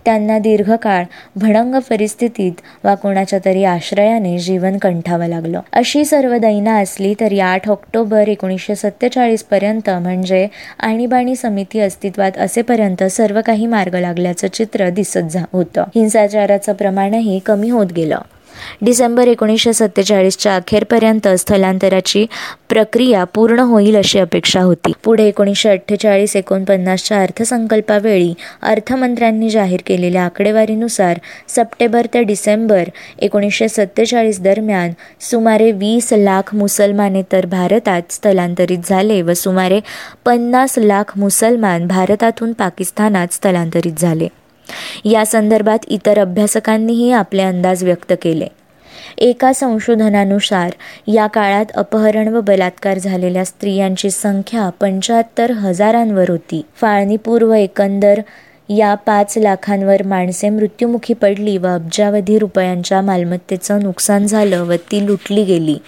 त्यांना 0.05 0.39
दीर्घकाळ 0.39 1.05
भडंग 1.37 1.75
परिस्थितीत 1.91 2.53
वा 2.85 2.95
कोणाच्या 2.95 3.39
तरी 3.45 3.65
आश्रयाने 3.65 4.39
जीवन 4.39 4.79
कंठावं 4.79 5.27
लागलं. 5.27 5.61
अशी 5.73 6.05
सर्व 6.05 6.37
दैना 6.37 6.79
असली 6.79 7.15
तरी 7.21 7.41
आठ 7.41 7.71
ऑक्टोबर 7.71 8.29
एकोणीसशे 8.29 8.75
सत्तेचाळीस 8.75 9.45
पर्यंत 9.45 9.91
म्हणजे 9.91 10.49
आणीबाणी 10.79 11.37
समिती 11.37 11.81
अस्तित्वात 11.81 12.39
असेपर्यंत 12.39 13.05
सर्व 13.05 13.41
काही 13.47 13.67
मार्ग 13.67 13.95
लागल्याचं 13.95 14.49
चित्र 14.49 14.89
दिसत 14.89 15.37
होतं. 15.53 15.85
हिंसाचाराचं 15.95 16.73
प्रमाणही 16.73 17.39
कमी 17.39 17.71
होत 17.71 17.87
गेलं. 17.87 18.19
डिसेंबर 18.83 19.29
एकोणीसशे 19.29 19.73
सत्तेचाळीसच्या 19.73 20.57
अखेरपर्यंत 20.57 21.29
स्थलांतराची 21.29 22.27
प्रक्रिया 22.69 23.25
पूर्ण 23.25 23.59
होईल 23.59 23.97
अशी 23.97 24.19
अपेक्षा 24.19 24.61
होती. 24.61 24.93
पुढे 25.05 25.27
एकोणीसशे 25.29 25.69
अठ्ठेचाळीस 25.69 26.37
एकोणपन्नासच्या 26.37 27.21
अर्थसंकल्पावेळी 27.23 28.33
अर्थमंत्र्यांनी 28.63 29.51
जाहीर 29.51 29.81
केलेल्या 29.87 30.25
आकडेवारीनुसार 30.25 31.19
सप्टेंबर 31.49 32.07
ते 32.15 32.23
डिसेंबर 32.23 32.89
एकोणीसशे 33.19 33.69
सत्तेचाळीस 33.69 34.41
दरम्यान 34.41 34.91
सुमारे 35.21 35.71
वीस 35.73 36.13
लाख 36.13 36.55
मुसलमाने 36.55 37.23
तर 37.33 37.47
भारतात 37.47 38.03
स्थलांतरित 38.11 38.79
झाले 38.85 39.23
व 39.23 39.33
सुमारे 39.33 39.81
पन्नास 40.25 40.75
लाख 40.79 41.19
मुसलमान 41.19 41.87
भारतातून 41.87 42.53
पाकिस्तानात 42.53 43.33
स्थलांतरित 43.33 43.93
झाले. 43.99 44.29
या 45.05 45.25
संदर्भात 45.27 45.79
इतर 45.89 46.19
अभ्यासकांनीही 46.19 47.13
आपले 47.13 47.43
अंदाज 47.43 47.85
व्यक्त 47.85 48.13
केले. 48.23 48.47
एका 49.19 49.53
संशोधनानुसार 49.53 50.71
या 51.07 51.27
काळात 51.27 51.65
अपहरण 51.75 52.29
व 52.29 52.41
बलात्कार 52.41 52.99
झालेल्या 52.99 53.45
स्त्रियांची 53.45 54.11
संख्या 54.11 54.69
पंच्याहत्तर 54.69 55.51
हजारांवर 55.51 56.31
होती. 56.31 56.63
फाळणीपूर्व 56.77 57.53
एकंदर 57.53 58.21
या 58.69 58.95
पाच 58.95 59.39
लाखांवर 59.39 60.03
माणसे 60.03 60.51
मृत्युमुखी 60.51 61.15
पडली 61.15 61.57
व 61.57 61.67
अब्जावधी 61.67 62.39
रुपयांच्या 62.39 63.03
मालमत्तेचं 63.03 63.83
नुकसान 63.83 64.27
झालं 64.27 64.63
व 64.63 64.73
ती 64.73 65.07
लुटली 65.07 65.45
गेली. 65.45 65.79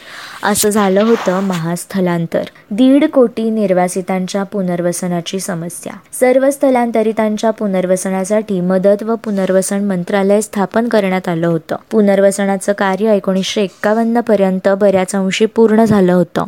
असं 0.42 0.68
झालं 0.68 1.02
होतं 1.02 1.40
महास्थलांतर. 1.40 2.42
दीड 2.70 3.04
कोटी 3.04 3.50
निर्वासितांच्या 3.50 4.42
पुनर्वसनाची 4.42 5.40
समस्या. 5.40 5.92
सर्व 6.12 6.50
स्थलांतरितांच्या 6.50 7.50
पुनर्वसनासाठी 7.50 8.60
मदत 8.60 9.02
व 9.02 9.14
पुनर्वसन 9.14 9.84
मंत्रालय 9.84 10.40
स्थापन 10.40 10.88
करण्यात 10.88 11.28
आलं 11.28 11.46
होतं. 11.46 11.76
पुनर्वसनाचं 11.90 12.72
कार्य 12.72 13.16
एकोणीसशे 13.16 13.62
एक्कावन्न 13.62 14.20
पर्यंत 14.20 14.68
बऱ्याच 14.68 15.14
अंशी 15.14 15.46
पूर्ण 15.46 15.84
झालं 15.84 16.12
होतं. 16.12 16.44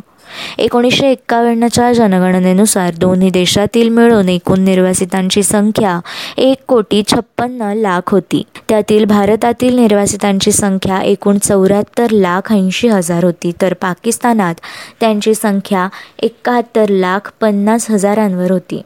एकोणीसशे 0.58 1.10
एक्कावन्नच्या 1.10 1.92
जनगणनेनुसार 1.92 2.94
दोन्ही 2.94 3.30
देशातील 3.30 3.88
मिळून 3.88 4.28
एकूण 4.28 4.60
निर्वासितांची 4.60 5.42
संख्या 5.42 6.00
एक 6.36 6.56
कोटी 6.68 7.02
छप्पन्न 7.08 7.72
लाख 7.76 8.00
होती. 8.06 8.42
त्यातील 8.68 9.04
भारतातील 9.04 9.74
निर्वासितांची 9.76 10.52
संख्या 10.52 10.98
एकूण 10.98 11.38
चौऱ्याहत्तर 11.38 12.10
लाख 12.10 12.52
ऐंशी 12.52 12.88
हजार 12.88 13.24
होती 13.24 13.52
तर 13.62 13.74
पाकिस्तानात 13.74 14.54
त्यांची 15.00 15.34
संख्या 15.34 15.88
एकाहत्तर 16.22 16.88
लाख 16.88 17.32
पन्नास 17.40 17.90
हजारांवर 17.90 18.50
होती. 18.50 18.82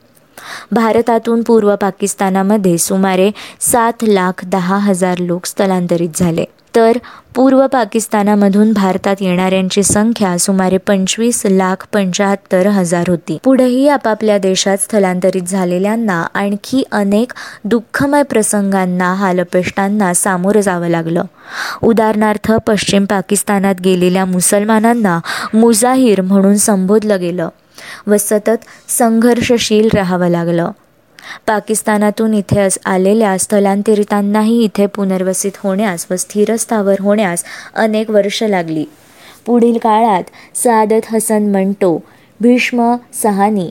भारतातून 0.72 1.42
पूर्व 1.42 1.76
पाकिस्तानामध्ये 1.76 2.78
सुमारे 2.78 3.30
सात 3.60 3.92
लाख 4.02 4.44
दहा 4.44 4.76
हजार 4.76 5.18
लोक 5.18 5.46
स्थलांतरित 5.46 6.10
झाले. 6.14 6.44
तर 6.76 6.98
पूर्व 7.34 7.66
पाकिस्तानामधून 7.66 8.72
भारतात 8.72 9.16
येणाऱ्यांची 9.20 9.82
संख्या 9.82 10.38
सुमारे 10.38 10.76
पंचवीस 10.76 11.42
लाख 11.44 11.86
पंचाहत्तर 11.92 12.66
हजार 12.66 13.04
होती. 13.08 13.38
पुढेही 13.44 13.88
आपापल्या 13.88 14.38
देशात 14.38 14.78
स्थलांतरित 14.78 15.42
झालेल्यांना 15.42 16.26
आणखी 16.34 16.84
अनेक 16.92 17.32
दुःखमय 17.64 18.22
प्रसंगांना 18.22 19.14
हालपेष्टांना 19.14 20.14
सामोरं 20.14 20.60
जावं 20.60 20.88
लागलं. 20.88 21.22
उदाहरणार्थ 21.82 22.52
पश्चिम 22.66 23.04
पाकिस्तानात 23.04 23.74
गेलेल्या 23.84 24.24
मुसलमानांना 24.24 25.20
मुजाहीर 25.54 26.20
म्हणून 26.20 26.56
संबोधलं 26.56 27.20
गेलं. 27.20 27.48
व 28.06 28.16
सतत 28.16 28.64
संघर्षशील 28.88 29.88
राहावं 29.94 30.28
लागलं. 30.28 30.70
पाकिस्तानातून 31.46 32.34
इथे 32.34 32.68
आलेल्या 32.84 33.38
स्थलांतरितांनाही 33.38 34.64
इथे 34.64 34.86
पुनर्वसित 34.86 35.52
होण्यास 35.56 36.06
व 36.10 36.16
स्थिरस्थावर 36.16 36.94
होण्यास 37.00 37.44
अनेक 37.74 38.10
वर्ष 38.10 38.42
लागली. 38.42 38.84
पुढील 39.46 39.78
काळात 39.78 40.22
सादत 40.54 41.12
हसन 41.12 41.42
मंटो 41.50 41.98
भीष्म 42.40 42.96
सहानी 43.22 43.70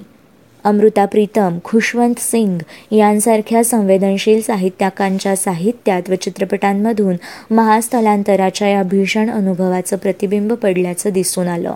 अमृता 0.63 1.05
प्रीतम 1.05 1.57
खुशवंत 1.63 2.13
सिंग 2.17 2.57
यांसारख्या 2.93 3.63
संवेदनशील 3.63 4.41
साहित्यकांच्या 4.41 5.35
साहित्यात 5.35 6.01
व 6.09 6.15
चित्रपटांमधून 6.15 7.15
महास्थलांतराच्या 7.53 8.67
या 8.67 8.83
भीषण 8.83 9.29
अनुभवाचं 9.29 9.97
प्रतिबिंब 9.97 10.53
पडल्याचं 10.53 11.09
दिसून 11.09 11.47
आलं. 11.47 11.75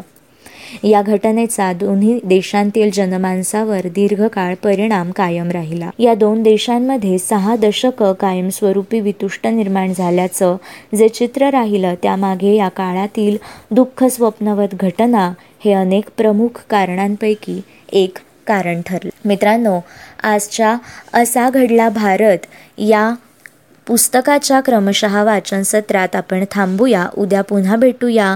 या 0.84 1.02
घटनेचा 1.02 1.74
दोन्ही 1.74 2.20
देशांतील 2.24 2.92
जनमानसावर 2.94 3.82
दीर्घकाळ 3.86 4.56
परिणाम 4.64 5.12
कायम 5.12 5.50
राहिला. 5.50 5.90
या 6.00 6.14
दोन 6.14 6.44
देशांमध्ये 6.44 7.18
सहा 7.18 7.56
दशकं 7.56 8.14
कायमस्वरूपी 8.14 9.00
वितुष्ट 9.00 9.48
निर्माण 9.48 9.94
झाल्याचं 9.98 10.58
जे 10.98 11.10
चित्र 11.10 11.50
राहिलं 11.50 11.96
त्यामागे 12.04 12.56
या 12.56 12.70
काळातील 12.70 13.38
दुःख 13.72 14.04
स्वप्नवत 14.04 14.68
घटना 14.74 15.34
हे 15.66 15.74
अनेक 15.74 16.04
प्रमुख 16.18 16.64
कारणांपैकी 16.70 17.62
एक 17.92 18.18
कारण 18.48 18.82
ठरलं. 18.86 19.28
मित्रांनो 19.28 19.80
आजच्या 20.24 20.78
असा 21.14 21.50
घडला 21.50 21.90
भारत 21.90 22.38
या 22.78 23.14
पुस्तकाच्या 23.88 24.62
क्रमशः 24.62 25.24
वाचन 25.24 25.62
सत्रात 25.62 26.16
आपण 26.16 26.44
थांबूया. 26.52 27.08
उद्या 27.18 27.42
पुन्हा 27.42 27.76
भेटूया. 27.76 28.36